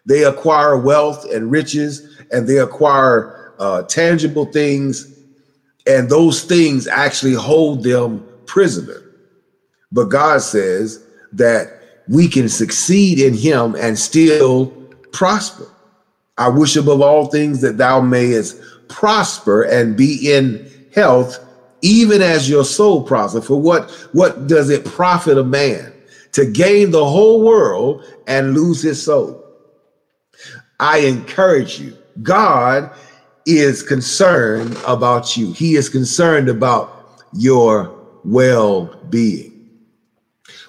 They 0.05 0.25
acquire 0.25 0.77
wealth 0.77 1.31
and 1.33 1.51
riches, 1.51 2.25
and 2.33 2.47
they 2.47 2.59
acquire 2.59 3.55
uh, 3.59 3.83
tangible 3.85 4.47
things, 4.47 5.17
and 5.87 6.11
those 6.11 6.43
things 6.43 6.87
actually 6.89 7.35
hold 7.35 7.85
them 7.85 8.27
prisoner. 8.47 9.03
But 9.93 10.07
God 10.07 10.43
says 10.43 11.05
that 11.33 11.81
we 12.09 12.27
can 12.27 12.49
succeed 12.49 13.21
in 13.21 13.35
Him 13.35 13.77
and 13.77 13.99
still 13.99 14.67
prosper. 15.13 15.69
I 16.39 16.49
wish 16.49 16.77
above 16.77 17.01
all 17.01 17.27
things 17.27 17.61
that 17.61 17.79
thou 17.79 18.01
mayest 18.01 18.61
prosper 18.93 19.63
and 19.63 19.97
be 19.97 20.33
in 20.33 20.71
health, 20.95 21.39
even 21.81 22.23
as 22.23 22.49
your 22.49 22.65
soul 22.65 23.03
prosper. 23.03 23.41
For 23.41 23.61
what, 23.61 23.91
what 24.13 24.47
does 24.47 24.71
it 24.71 24.85
profit 24.85 25.37
a 25.39 25.45
man 25.45 25.93
to 26.33 26.47
gain 26.47 26.91
the 26.91 27.05
whole 27.05 27.43
world 27.43 28.05
and 28.27 28.55
lose 28.55 28.83
his 28.83 29.03
soul? 29.03 29.45
I 30.79 30.99
encourage 30.99 31.81
you, 31.81 31.97
God 32.23 32.91
is 33.47 33.83
concerned 33.83 34.77
about 34.87 35.37
you. 35.37 35.53
He 35.53 35.75
is 35.75 35.89
concerned 35.89 36.49
about 36.49 37.23
your 37.33 37.99
well-being. 38.25 39.69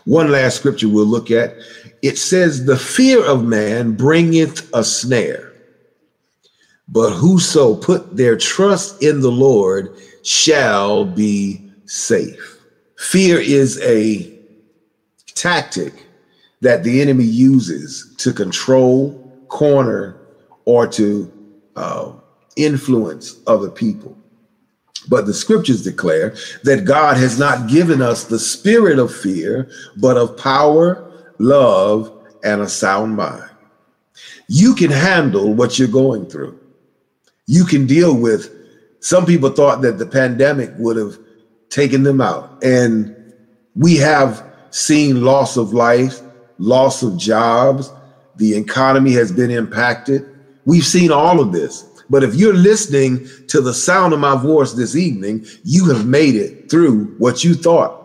One 0.06 0.32
last 0.32 0.58
scripture 0.58 0.90
we'll 0.90 1.06
look 1.06 1.32
at. 1.32 1.56
It 2.02 2.18
says, 2.18 2.66
the 2.66 2.76
fear 2.78 3.24
of 3.24 3.46
man 3.46 3.94
bringeth 3.94 4.70
a 4.74 4.84
snare 4.84 5.53
but 6.88 7.12
whoso 7.12 7.76
put 7.76 8.16
their 8.16 8.38
trust 8.38 9.02
in 9.02 9.22
the 9.22 9.32
Lord 9.32 9.96
shall 10.24 11.06
be 11.06 11.62
safe. 11.86 12.60
Fear 12.98 13.40
is 13.40 13.80
a 13.82 14.32
tactic 15.36 15.94
that 16.62 16.84
the 16.84 17.02
enemy 17.02 17.26
uses 17.26 18.14
to 18.18 18.32
control, 18.32 19.12
corner, 19.50 20.16
or 20.66 20.88
to 20.88 21.32
uh, 21.76 22.14
influence 22.56 23.38
other 23.48 23.70
people. 23.70 24.18
But 25.10 25.26
the 25.26 25.34
scriptures 25.34 25.84
declare 25.84 26.36
that 26.64 26.86
God 26.86 27.18
has 27.18 27.38
not 27.38 27.68
given 27.70 28.02
us 28.02 28.24
the 28.24 28.40
spirit 28.40 29.00
of 29.00 29.14
fear, 29.14 29.70
but 29.98 30.16
of 30.16 30.38
power, 30.38 31.12
love, 31.40 32.12
and 32.44 32.62
a 32.62 32.70
sound 32.70 33.18
mind. 33.18 33.50
You 34.48 34.76
can 34.76 34.92
handle 34.92 35.54
what 35.54 35.78
you're 35.78 35.88
going 35.90 36.28
through 36.28 36.58
you 37.48 37.66
can 37.66 37.86
deal 37.86 38.16
with. 38.16 38.50
Some 39.00 39.26
people 39.26 39.50
thought 39.50 39.82
that 39.82 39.98
the 39.98 40.06
pandemic 40.06 40.72
would 40.78 40.96
have 40.96 41.18
taken 41.70 42.04
them 42.04 42.22
out. 42.22 42.64
And 42.64 43.16
we 43.76 43.98
have 43.98 44.46
seen 44.72 45.24
loss 45.24 45.58
of 45.58 45.74
life, 45.74 46.22
loss 46.58 47.04
of 47.04 47.18
jobs. 47.18 47.92
The 48.38 48.56
economy 48.56 49.12
has 49.14 49.32
been 49.32 49.52
impacted. 49.52 50.30
We've 50.66 50.86
seen 50.86 51.12
all 51.12 51.40
of 51.40 51.52
this. 51.52 51.84
But 52.10 52.24
if 52.24 52.36
you're 52.36 52.54
listening 52.54 53.28
to 53.48 53.62
the 53.62 53.74
sound 53.74 54.14
of 54.14 54.20
my 54.20 54.36
voice 54.36 54.74
this 54.74 54.96
evening, 54.96 55.46
you 55.64 55.86
have 55.94 56.06
made 56.06 56.36
it 56.36 56.70
through 56.70 57.16
what 57.18 57.44
you 57.44 57.54
thought 57.54 58.00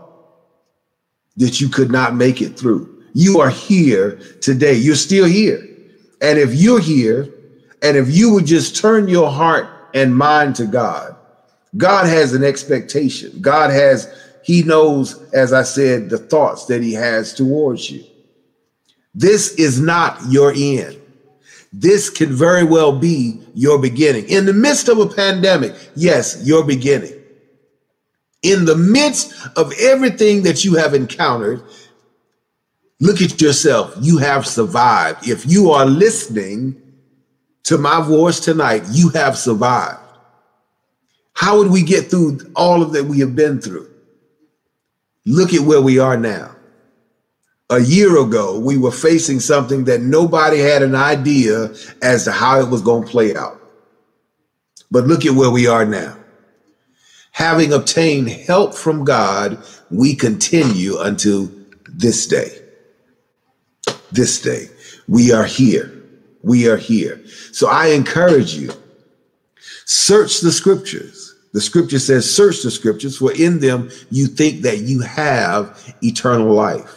that 1.36 1.60
you 1.60 1.68
could 1.68 1.90
not 1.90 2.14
make 2.14 2.40
it 2.42 2.58
through. 2.58 3.02
You 3.14 3.40
are 3.40 3.50
here 3.50 4.16
today. 4.40 4.74
You're 4.74 4.96
still 4.96 5.26
here. 5.26 5.62
And 6.20 6.38
if 6.38 6.54
you're 6.54 6.80
here, 6.80 7.28
and 7.82 7.96
if 7.96 8.14
you 8.14 8.32
would 8.32 8.46
just 8.46 8.76
turn 8.76 9.08
your 9.08 9.30
heart 9.30 9.68
and 9.94 10.16
mind 10.16 10.56
to 10.56 10.66
God, 10.66 11.16
God 11.76 12.06
has 12.06 12.34
an 12.34 12.42
expectation. 12.42 13.40
God 13.40 13.70
has, 13.70 14.12
He 14.42 14.62
knows, 14.62 15.22
as 15.32 15.52
I 15.52 15.62
said, 15.62 16.10
the 16.10 16.18
thoughts 16.18 16.66
that 16.66 16.82
He 16.82 16.92
has 16.94 17.34
towards 17.34 17.90
you. 17.90 18.04
This 19.14 19.54
is 19.54 19.80
not 19.80 20.18
your 20.28 20.52
end. 20.56 20.96
This 21.72 22.08
can 22.08 22.32
very 22.32 22.64
well 22.64 22.98
be 22.98 23.40
your 23.54 23.78
beginning. 23.78 24.28
In 24.28 24.46
the 24.46 24.52
midst 24.52 24.88
of 24.88 24.98
a 24.98 25.06
pandemic, 25.06 25.74
yes, 25.94 26.42
your 26.44 26.64
beginning. 26.64 27.12
In 28.42 28.64
the 28.64 28.76
midst 28.76 29.34
of 29.56 29.72
everything 29.80 30.42
that 30.44 30.64
you 30.64 30.76
have 30.76 30.94
encountered, 30.94 31.62
look 33.00 33.20
at 33.20 33.40
yourself. 33.40 33.94
You 34.00 34.18
have 34.18 34.46
survived. 34.46 35.28
If 35.28 35.44
you 35.46 35.70
are 35.72 35.84
listening, 35.84 36.80
to 37.64 37.78
my 37.78 38.00
voice 38.00 38.40
tonight, 38.40 38.84
you 38.90 39.10
have 39.10 39.36
survived. 39.36 40.00
How 41.34 41.58
would 41.58 41.70
we 41.70 41.82
get 41.82 42.10
through 42.10 42.40
all 42.56 42.82
of 42.82 42.92
that 42.92 43.04
we 43.04 43.20
have 43.20 43.36
been 43.36 43.60
through? 43.60 43.88
Look 45.24 45.52
at 45.52 45.60
where 45.60 45.80
we 45.80 45.98
are 45.98 46.16
now. 46.16 46.56
A 47.70 47.80
year 47.80 48.18
ago, 48.18 48.58
we 48.58 48.78
were 48.78 48.90
facing 48.90 49.40
something 49.40 49.84
that 49.84 50.00
nobody 50.00 50.58
had 50.58 50.82
an 50.82 50.94
idea 50.94 51.74
as 52.02 52.24
to 52.24 52.32
how 52.32 52.60
it 52.60 52.70
was 52.70 52.80
going 52.80 53.04
to 53.04 53.10
play 53.10 53.36
out. 53.36 53.60
But 54.90 55.06
look 55.06 55.26
at 55.26 55.34
where 55.34 55.50
we 55.50 55.66
are 55.66 55.84
now. 55.84 56.16
Having 57.32 57.72
obtained 57.72 58.30
help 58.30 58.74
from 58.74 59.04
God, 59.04 59.62
we 59.90 60.16
continue 60.16 60.98
until 60.98 61.50
this 61.86 62.26
day. 62.26 62.58
This 64.10 64.40
day. 64.40 64.70
We 65.06 65.30
are 65.30 65.44
here. 65.44 65.97
We 66.42 66.68
are 66.68 66.76
here. 66.76 67.24
So 67.52 67.68
I 67.68 67.88
encourage 67.88 68.54
you 68.54 68.72
search 69.84 70.40
the 70.40 70.52
scriptures. 70.52 71.34
The 71.54 71.60
scripture 71.60 71.98
says, 71.98 72.32
search 72.32 72.62
the 72.62 72.70
scriptures, 72.70 73.16
for 73.16 73.32
in 73.32 73.58
them 73.58 73.90
you 74.10 74.26
think 74.26 74.62
that 74.62 74.80
you 74.80 75.00
have 75.00 75.94
eternal 76.02 76.52
life. 76.52 76.94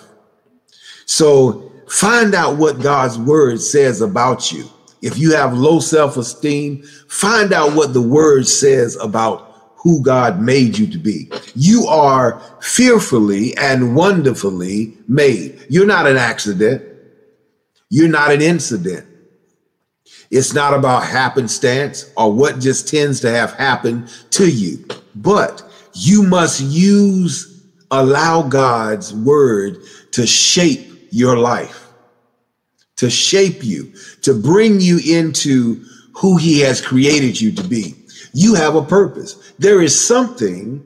So 1.06 1.72
find 1.88 2.36
out 2.36 2.58
what 2.58 2.82
God's 2.82 3.18
word 3.18 3.62
says 3.62 4.02
about 4.02 4.52
you. 4.52 4.66
If 5.02 5.18
you 5.18 5.34
have 5.36 5.54
low 5.54 5.80
self 5.80 6.18
esteem, 6.18 6.84
find 7.08 7.54
out 7.54 7.76
what 7.76 7.94
the 7.94 8.02
word 8.02 8.48
says 8.48 8.96
about 8.98 9.72
who 9.76 10.04
God 10.04 10.40
made 10.40 10.78
you 10.78 10.86
to 10.88 11.00
be. 11.00 11.32
You 11.56 11.88
are 11.88 12.40
fearfully 12.62 13.58
and 13.58 13.96
wonderfully 13.96 14.96
made. 15.08 15.66
You're 15.70 15.88
not 15.88 16.06
an 16.06 16.18
accident. 16.18 16.84
You're 17.90 18.08
not 18.08 18.32
an 18.32 18.42
incident. 18.42 19.08
It's 20.32 20.54
not 20.54 20.74
about 20.74 21.04
happenstance 21.04 22.10
or 22.16 22.32
what 22.32 22.60
just 22.60 22.88
tends 22.88 23.20
to 23.20 23.30
have 23.30 23.54
happened 23.54 24.08
to 24.32 24.50
you, 24.50 24.86
but 25.14 25.62
you 25.94 26.24
must 26.24 26.62
use, 26.62 27.66
allow 27.92 28.42
God's 28.42 29.14
word 29.14 29.80
to 30.12 30.26
shape 30.26 31.10
your 31.12 31.38
life, 31.38 31.90
to 32.96 33.10
shape 33.10 33.62
you, 33.62 33.92
to 34.22 34.34
bring 34.34 34.80
you 34.80 35.00
into 35.06 35.84
who 36.16 36.38
he 36.38 36.62
has 36.62 36.80
created 36.80 37.40
you 37.40 37.52
to 37.52 37.64
be. 37.64 37.94
You 38.34 38.56
have 38.56 38.76
a 38.76 38.84
purpose. 38.84 39.54
There 39.60 39.82
is 39.82 40.08
something 40.08 40.82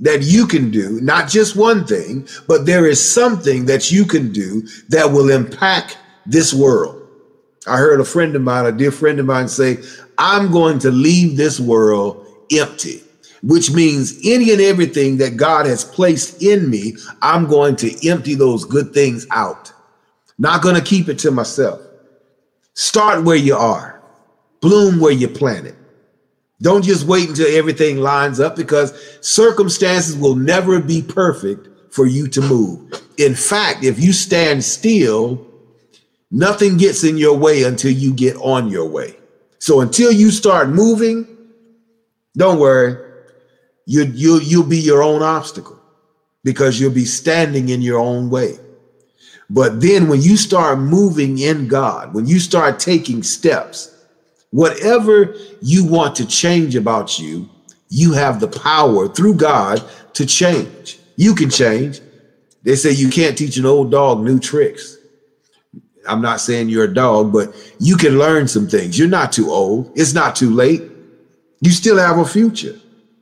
that 0.00 0.22
you 0.22 0.46
can 0.46 0.70
do, 0.70 1.00
not 1.02 1.28
just 1.28 1.54
one 1.54 1.86
thing, 1.86 2.26
but 2.48 2.64
there 2.64 2.86
is 2.86 3.02
something 3.02 3.66
that 3.66 3.90
you 3.92 4.06
can 4.06 4.32
do 4.32 4.62
that 4.88 5.10
will 5.10 5.30
impact 5.30 5.98
this 6.24 6.54
world. 6.54 6.95
I 7.66 7.78
heard 7.78 8.00
a 8.00 8.04
friend 8.04 8.34
of 8.36 8.42
mine, 8.42 8.66
a 8.66 8.72
dear 8.72 8.92
friend 8.92 9.18
of 9.18 9.26
mine, 9.26 9.48
say, 9.48 9.78
I'm 10.18 10.50
going 10.50 10.78
to 10.80 10.90
leave 10.90 11.36
this 11.36 11.58
world 11.58 12.26
empty, 12.52 13.02
which 13.42 13.72
means 13.72 14.18
any 14.24 14.52
and 14.52 14.60
everything 14.60 15.16
that 15.18 15.36
God 15.36 15.66
has 15.66 15.84
placed 15.84 16.42
in 16.42 16.70
me, 16.70 16.96
I'm 17.22 17.46
going 17.46 17.76
to 17.76 18.08
empty 18.08 18.34
those 18.34 18.64
good 18.64 18.94
things 18.94 19.26
out. 19.30 19.72
Not 20.38 20.62
going 20.62 20.76
to 20.76 20.82
keep 20.82 21.08
it 21.08 21.18
to 21.20 21.30
myself. 21.30 21.80
Start 22.74 23.24
where 23.24 23.36
you 23.36 23.56
are, 23.56 24.02
bloom 24.60 25.00
where 25.00 25.12
you 25.12 25.28
planted. 25.28 25.74
Don't 26.62 26.84
just 26.84 27.06
wait 27.06 27.28
until 27.28 27.54
everything 27.54 27.98
lines 27.98 28.40
up 28.40 28.56
because 28.56 28.92
circumstances 29.20 30.16
will 30.16 30.36
never 30.36 30.80
be 30.80 31.02
perfect 31.02 31.68
for 31.92 32.06
you 32.06 32.28
to 32.28 32.40
move. 32.40 33.02
In 33.18 33.34
fact, 33.34 33.84
if 33.84 33.98
you 34.00 34.12
stand 34.12 34.62
still, 34.64 35.46
nothing 36.30 36.76
gets 36.76 37.04
in 37.04 37.16
your 37.16 37.36
way 37.36 37.62
until 37.64 37.92
you 37.92 38.12
get 38.12 38.36
on 38.36 38.68
your 38.68 38.88
way. 38.88 39.16
So 39.58 39.80
until 39.80 40.12
you 40.12 40.30
start 40.30 40.68
moving, 40.68 41.26
don't 42.36 42.58
worry, 42.58 42.96
you 43.86 44.04
you 44.04 44.40
you'll 44.40 44.64
be 44.64 44.78
your 44.78 45.02
own 45.02 45.22
obstacle 45.22 45.80
because 46.44 46.78
you'll 46.78 46.92
be 46.92 47.04
standing 47.04 47.68
in 47.68 47.82
your 47.82 47.98
own 47.98 48.30
way. 48.30 48.58
But 49.48 49.80
then 49.80 50.08
when 50.08 50.22
you 50.22 50.36
start 50.36 50.78
moving 50.78 51.38
in 51.38 51.68
God, 51.68 52.14
when 52.14 52.26
you 52.26 52.40
start 52.40 52.80
taking 52.80 53.22
steps, 53.22 53.96
Whatever 54.50 55.34
you 55.60 55.84
want 55.84 56.16
to 56.16 56.26
change 56.26 56.76
about 56.76 57.18
you, 57.18 57.48
you 57.88 58.12
have 58.12 58.40
the 58.40 58.48
power 58.48 59.06
through 59.06 59.34
God 59.34 59.82
to 60.14 60.24
change. 60.24 60.98
You 61.16 61.34
can 61.34 61.50
change. 61.50 62.00
They 62.62 62.74
say 62.74 62.90
you 62.92 63.10
can't 63.10 63.36
teach 63.36 63.58
an 63.58 63.66
old 63.66 63.90
dog 63.90 64.22
new 64.22 64.38
tricks. 64.38 64.95
I'm 66.08 66.22
not 66.22 66.40
saying 66.40 66.68
you're 66.68 66.84
a 66.84 66.94
dog, 66.94 67.32
but 67.32 67.54
you 67.78 67.96
can 67.96 68.18
learn 68.18 68.48
some 68.48 68.68
things. 68.68 68.98
You're 68.98 69.08
not 69.08 69.32
too 69.32 69.50
old. 69.50 69.92
It's 69.94 70.14
not 70.14 70.36
too 70.36 70.50
late. 70.50 70.82
You 71.60 71.70
still 71.70 71.98
have 71.98 72.18
a 72.18 72.24
future. 72.24 72.78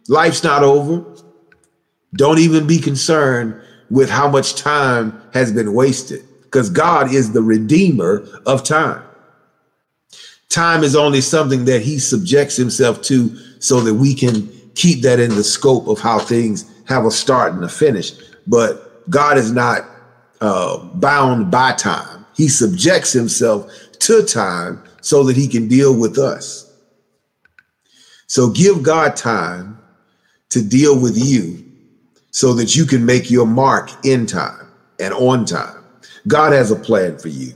Life's 0.08 0.42
not 0.44 0.62
over. 0.62 1.04
Don't 2.14 2.38
even 2.38 2.66
be 2.66 2.78
concerned 2.78 3.60
with 3.90 4.10
how 4.10 4.28
much 4.28 4.54
time 4.54 5.20
has 5.32 5.52
been 5.52 5.74
wasted 5.74 6.22
because 6.42 6.70
God 6.70 7.12
is 7.12 7.32
the 7.32 7.42
redeemer 7.42 8.26
of 8.46 8.64
time. 8.64 9.02
Time 10.48 10.84
is 10.84 10.94
only 10.94 11.20
something 11.20 11.64
that 11.64 11.82
he 11.82 11.98
subjects 11.98 12.56
himself 12.56 13.02
to 13.02 13.36
so 13.58 13.80
that 13.80 13.94
we 13.94 14.14
can 14.14 14.48
keep 14.74 15.02
that 15.02 15.18
in 15.18 15.34
the 15.34 15.42
scope 15.42 15.88
of 15.88 15.98
how 15.98 16.18
things 16.18 16.70
have 16.86 17.06
a 17.06 17.10
start 17.10 17.52
and 17.54 17.64
a 17.64 17.68
finish. 17.68 18.12
But 18.46 19.08
God 19.10 19.36
is 19.36 19.50
not 19.50 19.82
uh, 20.40 20.78
bound 20.94 21.50
by 21.50 21.72
time. 21.72 22.13
He 22.36 22.48
subjects 22.48 23.12
himself 23.12 23.70
to 24.00 24.22
time 24.22 24.82
so 25.00 25.22
that 25.24 25.36
he 25.36 25.48
can 25.48 25.68
deal 25.68 25.96
with 25.96 26.18
us. 26.18 26.72
So 28.26 28.50
give 28.50 28.82
God 28.82 29.16
time 29.16 29.78
to 30.50 30.62
deal 30.62 30.98
with 30.98 31.16
you 31.16 31.64
so 32.30 32.52
that 32.54 32.74
you 32.74 32.84
can 32.84 33.06
make 33.06 33.30
your 33.30 33.46
mark 33.46 33.90
in 34.04 34.26
time 34.26 34.68
and 34.98 35.14
on 35.14 35.44
time. 35.44 35.84
God 36.26 36.52
has 36.52 36.70
a 36.70 36.76
plan 36.76 37.18
for 37.18 37.28
you. 37.28 37.52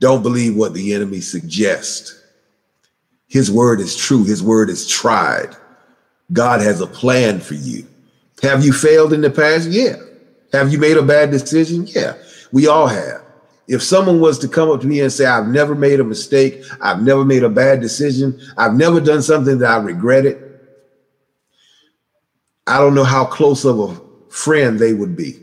Don't 0.00 0.22
believe 0.22 0.56
what 0.56 0.74
the 0.74 0.94
enemy 0.94 1.20
suggests. 1.20 2.16
His 3.26 3.50
word 3.50 3.80
is 3.80 3.96
true. 3.96 4.24
His 4.24 4.42
word 4.42 4.70
is 4.70 4.88
tried. 4.88 5.56
God 6.32 6.60
has 6.60 6.80
a 6.80 6.86
plan 6.86 7.40
for 7.40 7.54
you. 7.54 7.86
Have 8.42 8.64
you 8.64 8.72
failed 8.72 9.12
in 9.12 9.20
the 9.20 9.30
past? 9.30 9.68
Yeah. 9.68 9.96
Have 10.52 10.72
you 10.72 10.78
made 10.78 10.96
a 10.96 11.02
bad 11.02 11.30
decision? 11.30 11.86
Yeah. 11.86 12.14
We 12.52 12.66
all 12.66 12.86
have. 12.86 13.22
If 13.70 13.84
someone 13.84 14.18
was 14.18 14.36
to 14.40 14.48
come 14.48 14.68
up 14.68 14.80
to 14.80 14.86
me 14.88 15.00
and 15.00 15.12
say, 15.12 15.26
I've 15.26 15.46
never 15.46 15.76
made 15.76 16.00
a 16.00 16.04
mistake, 16.04 16.64
I've 16.80 17.02
never 17.02 17.24
made 17.24 17.44
a 17.44 17.48
bad 17.48 17.80
decision, 17.80 18.40
I've 18.58 18.74
never 18.74 19.00
done 19.00 19.22
something 19.22 19.58
that 19.58 19.70
I 19.70 19.76
regretted, 19.76 20.42
I 22.66 22.78
don't 22.78 22.96
know 22.96 23.04
how 23.04 23.24
close 23.24 23.64
of 23.64 23.78
a 23.78 24.00
friend 24.28 24.76
they 24.76 24.92
would 24.92 25.16
be. 25.16 25.38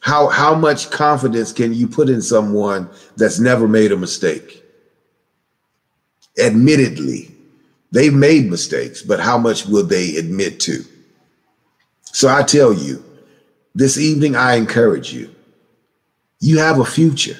How 0.00 0.28
how 0.28 0.54
much 0.54 0.90
confidence 0.90 1.54
can 1.54 1.72
you 1.72 1.88
put 1.88 2.10
in 2.10 2.20
someone 2.20 2.90
that's 3.16 3.40
never 3.40 3.66
made 3.66 3.90
a 3.90 3.96
mistake? 3.96 4.62
Admittedly, 6.38 7.34
they've 7.92 8.12
made 8.12 8.50
mistakes, 8.50 9.00
but 9.00 9.20
how 9.20 9.38
much 9.38 9.64
will 9.64 9.86
they 9.86 10.16
admit 10.16 10.60
to? 10.60 10.84
So 12.12 12.28
I 12.28 12.42
tell 12.42 12.74
you, 12.74 13.02
this 13.74 13.96
evening 13.96 14.36
I 14.36 14.56
encourage 14.56 15.14
you. 15.14 15.34
You 16.40 16.58
have 16.58 16.78
a 16.78 16.84
future. 16.84 17.36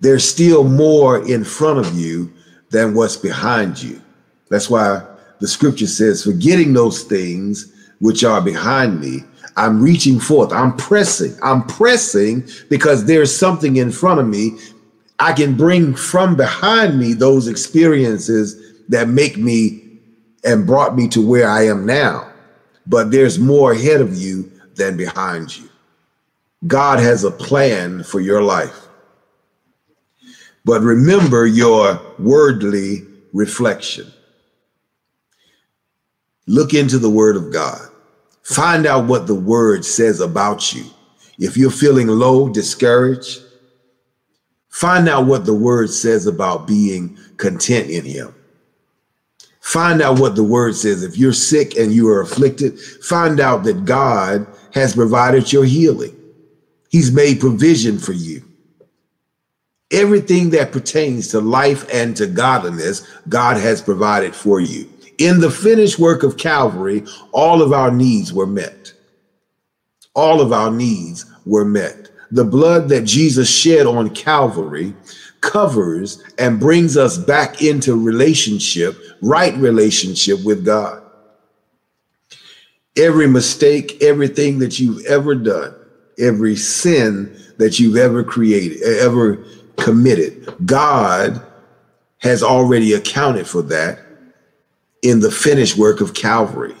There's 0.00 0.28
still 0.28 0.64
more 0.64 1.26
in 1.28 1.44
front 1.44 1.78
of 1.78 1.94
you 1.98 2.32
than 2.70 2.94
what's 2.94 3.16
behind 3.16 3.82
you. 3.82 4.00
That's 4.48 4.70
why 4.70 5.06
the 5.40 5.48
scripture 5.48 5.86
says, 5.86 6.24
forgetting 6.24 6.72
those 6.72 7.02
things 7.02 7.72
which 7.98 8.24
are 8.24 8.40
behind 8.40 9.00
me 9.00 9.24
I'm 9.56 9.82
reaching 9.82 10.18
forth. 10.20 10.52
I'm 10.52 10.76
pressing. 10.76 11.36
I'm 11.42 11.64
pressing 11.64 12.48
because 12.68 13.04
there's 13.04 13.34
something 13.34 13.76
in 13.76 13.90
front 13.90 14.20
of 14.20 14.26
me. 14.26 14.58
I 15.18 15.32
can 15.32 15.54
bring 15.54 15.94
from 15.94 16.36
behind 16.36 16.98
me 16.98 17.12
those 17.12 17.46
experiences 17.46 18.56
that 18.88 19.08
make 19.08 19.36
me 19.36 19.98
and 20.44 20.66
brought 20.66 20.96
me 20.96 21.08
to 21.08 21.26
where 21.26 21.48
I 21.48 21.66
am 21.66 21.84
now. 21.84 22.32
But 22.86 23.10
there's 23.10 23.38
more 23.38 23.72
ahead 23.72 24.00
of 24.00 24.14
you 24.14 24.50
than 24.76 24.96
behind 24.96 25.56
you. 25.56 25.68
God 26.66 26.98
has 26.98 27.24
a 27.24 27.30
plan 27.30 28.02
for 28.02 28.20
your 28.20 28.42
life. 28.42 28.88
But 30.64 30.82
remember 30.82 31.46
your 31.46 32.00
wordly 32.18 33.06
reflection. 33.32 34.12
Look 36.46 36.74
into 36.74 36.98
the 36.98 37.10
word 37.10 37.36
of 37.36 37.52
God. 37.52 37.88
Find 38.42 38.86
out 38.86 39.06
what 39.06 39.26
the 39.26 39.34
word 39.34 39.84
says 39.84 40.20
about 40.20 40.74
you. 40.74 40.84
If 41.38 41.56
you're 41.56 41.70
feeling 41.70 42.08
low, 42.08 42.48
discouraged, 42.48 43.40
find 44.68 45.08
out 45.08 45.26
what 45.26 45.46
the 45.46 45.54
word 45.54 45.90
says 45.90 46.26
about 46.26 46.66
being 46.66 47.16
content 47.38 47.88
in 47.88 48.04
him. 48.04 48.34
Find 49.60 50.02
out 50.02 50.18
what 50.18 50.36
the 50.36 50.44
word 50.44 50.74
says. 50.74 51.02
If 51.02 51.16
you're 51.16 51.32
sick 51.32 51.76
and 51.76 51.92
you 51.92 52.08
are 52.08 52.20
afflicted, 52.20 52.78
find 52.80 53.40
out 53.40 53.62
that 53.64 53.84
God 53.84 54.46
has 54.74 54.94
provided 54.94 55.52
your 55.52 55.64
healing. 55.64 56.16
He's 56.90 57.12
made 57.12 57.38
provision 57.40 57.98
for 57.98 58.12
you. 58.12 58.42
Everything 59.92 60.50
that 60.50 60.72
pertains 60.72 61.28
to 61.28 61.40
life 61.40 61.88
and 61.92 62.16
to 62.16 62.26
godliness, 62.26 63.06
God 63.28 63.56
has 63.56 63.80
provided 63.80 64.34
for 64.34 64.60
you. 64.60 64.90
In 65.18 65.40
the 65.40 65.50
finished 65.50 66.00
work 66.00 66.24
of 66.24 66.36
Calvary, 66.36 67.04
all 67.32 67.62
of 67.62 67.72
our 67.72 67.92
needs 67.92 68.32
were 68.32 68.46
met. 68.46 68.92
All 70.14 70.40
of 70.40 70.52
our 70.52 70.70
needs 70.70 71.26
were 71.46 71.64
met. 71.64 72.10
The 72.32 72.44
blood 72.44 72.88
that 72.88 73.04
Jesus 73.04 73.48
shed 73.48 73.86
on 73.86 74.14
Calvary 74.14 74.94
covers 75.42 76.22
and 76.38 76.58
brings 76.58 76.96
us 76.96 77.18
back 77.18 77.62
into 77.62 77.94
relationship, 77.94 78.96
right 79.22 79.54
relationship 79.56 80.42
with 80.44 80.64
God. 80.64 81.02
Every 82.96 83.28
mistake, 83.28 84.02
everything 84.02 84.58
that 84.58 84.80
you've 84.80 85.04
ever 85.06 85.36
done, 85.36 85.74
every 86.18 86.56
sin 86.56 87.36
that 87.58 87.78
you've 87.78 87.96
ever 87.96 88.22
created, 88.22 88.82
ever 88.82 89.44
committed, 89.76 90.54
God 90.64 91.42
has 92.18 92.42
already 92.42 92.92
accounted 92.92 93.46
for 93.46 93.62
that 93.62 93.98
in 95.02 95.20
the 95.20 95.30
finished 95.30 95.76
work 95.76 96.00
of 96.00 96.14
Calvary. 96.14 96.74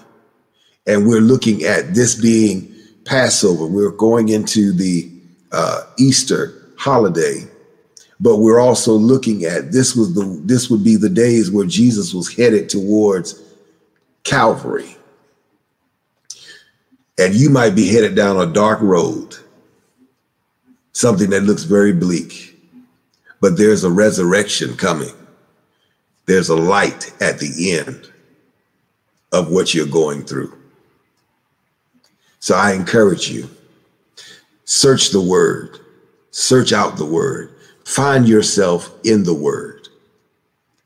And 0.86 1.06
we're 1.06 1.20
looking 1.20 1.64
at 1.64 1.94
this 1.94 2.14
being 2.14 2.74
Passover. 3.04 3.66
We're 3.66 3.90
going 3.90 4.28
into 4.28 4.72
the 4.72 5.10
uh, 5.52 5.82
Easter 5.98 6.54
holiday, 6.76 7.44
but 8.18 8.36
we're 8.38 8.60
also 8.60 8.92
looking 8.92 9.44
at 9.44 9.72
this 9.72 9.96
was 9.96 10.14
the 10.14 10.40
this 10.44 10.70
would 10.70 10.84
be 10.84 10.96
the 10.96 11.08
days 11.08 11.50
where 11.50 11.66
Jesus 11.66 12.14
was 12.14 12.34
headed 12.34 12.68
towards 12.68 13.42
Calvary. 14.24 14.96
And 17.20 17.34
you 17.34 17.50
might 17.50 17.74
be 17.74 17.86
headed 17.92 18.14
down 18.14 18.38
a 18.38 18.46
dark 18.46 18.80
road, 18.80 19.36
something 20.92 21.28
that 21.30 21.42
looks 21.42 21.64
very 21.64 21.92
bleak, 21.92 22.58
but 23.42 23.58
there's 23.58 23.84
a 23.84 23.90
resurrection 23.90 24.74
coming. 24.74 25.12
There's 26.24 26.48
a 26.48 26.56
light 26.56 27.12
at 27.20 27.38
the 27.38 27.72
end 27.78 28.10
of 29.32 29.50
what 29.50 29.74
you're 29.74 29.86
going 29.86 30.24
through. 30.24 30.56
So 32.38 32.54
I 32.54 32.72
encourage 32.72 33.28
you 33.28 33.50
search 34.64 35.10
the 35.10 35.20
word, 35.20 35.78
search 36.30 36.72
out 36.72 36.96
the 36.96 37.04
word, 37.04 37.54
find 37.84 38.26
yourself 38.26 38.90
in 39.04 39.24
the 39.24 39.34
word, 39.34 39.88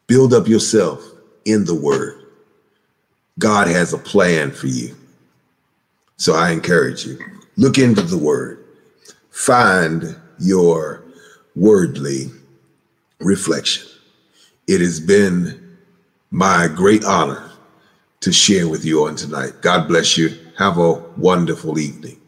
build 0.08 0.34
up 0.34 0.48
yourself 0.48 1.00
in 1.44 1.64
the 1.64 1.76
word. 1.76 2.24
God 3.38 3.68
has 3.68 3.92
a 3.92 3.98
plan 3.98 4.50
for 4.50 4.66
you. 4.66 4.96
So 6.16 6.34
I 6.34 6.50
encourage 6.50 7.04
you 7.06 7.18
look 7.56 7.78
into 7.78 8.02
the 8.02 8.18
word, 8.18 8.64
find 9.30 10.16
your 10.38 11.04
wordly 11.54 12.30
reflection. 13.20 13.86
It 14.66 14.80
has 14.80 15.00
been 15.00 15.78
my 16.30 16.68
great 16.68 17.04
honor 17.04 17.50
to 18.20 18.32
share 18.32 18.68
with 18.68 18.84
you 18.84 19.06
on 19.06 19.16
tonight. 19.16 19.52
God 19.60 19.86
bless 19.86 20.16
you. 20.16 20.30
Have 20.58 20.78
a 20.78 20.92
wonderful 21.16 21.78
evening. 21.78 22.20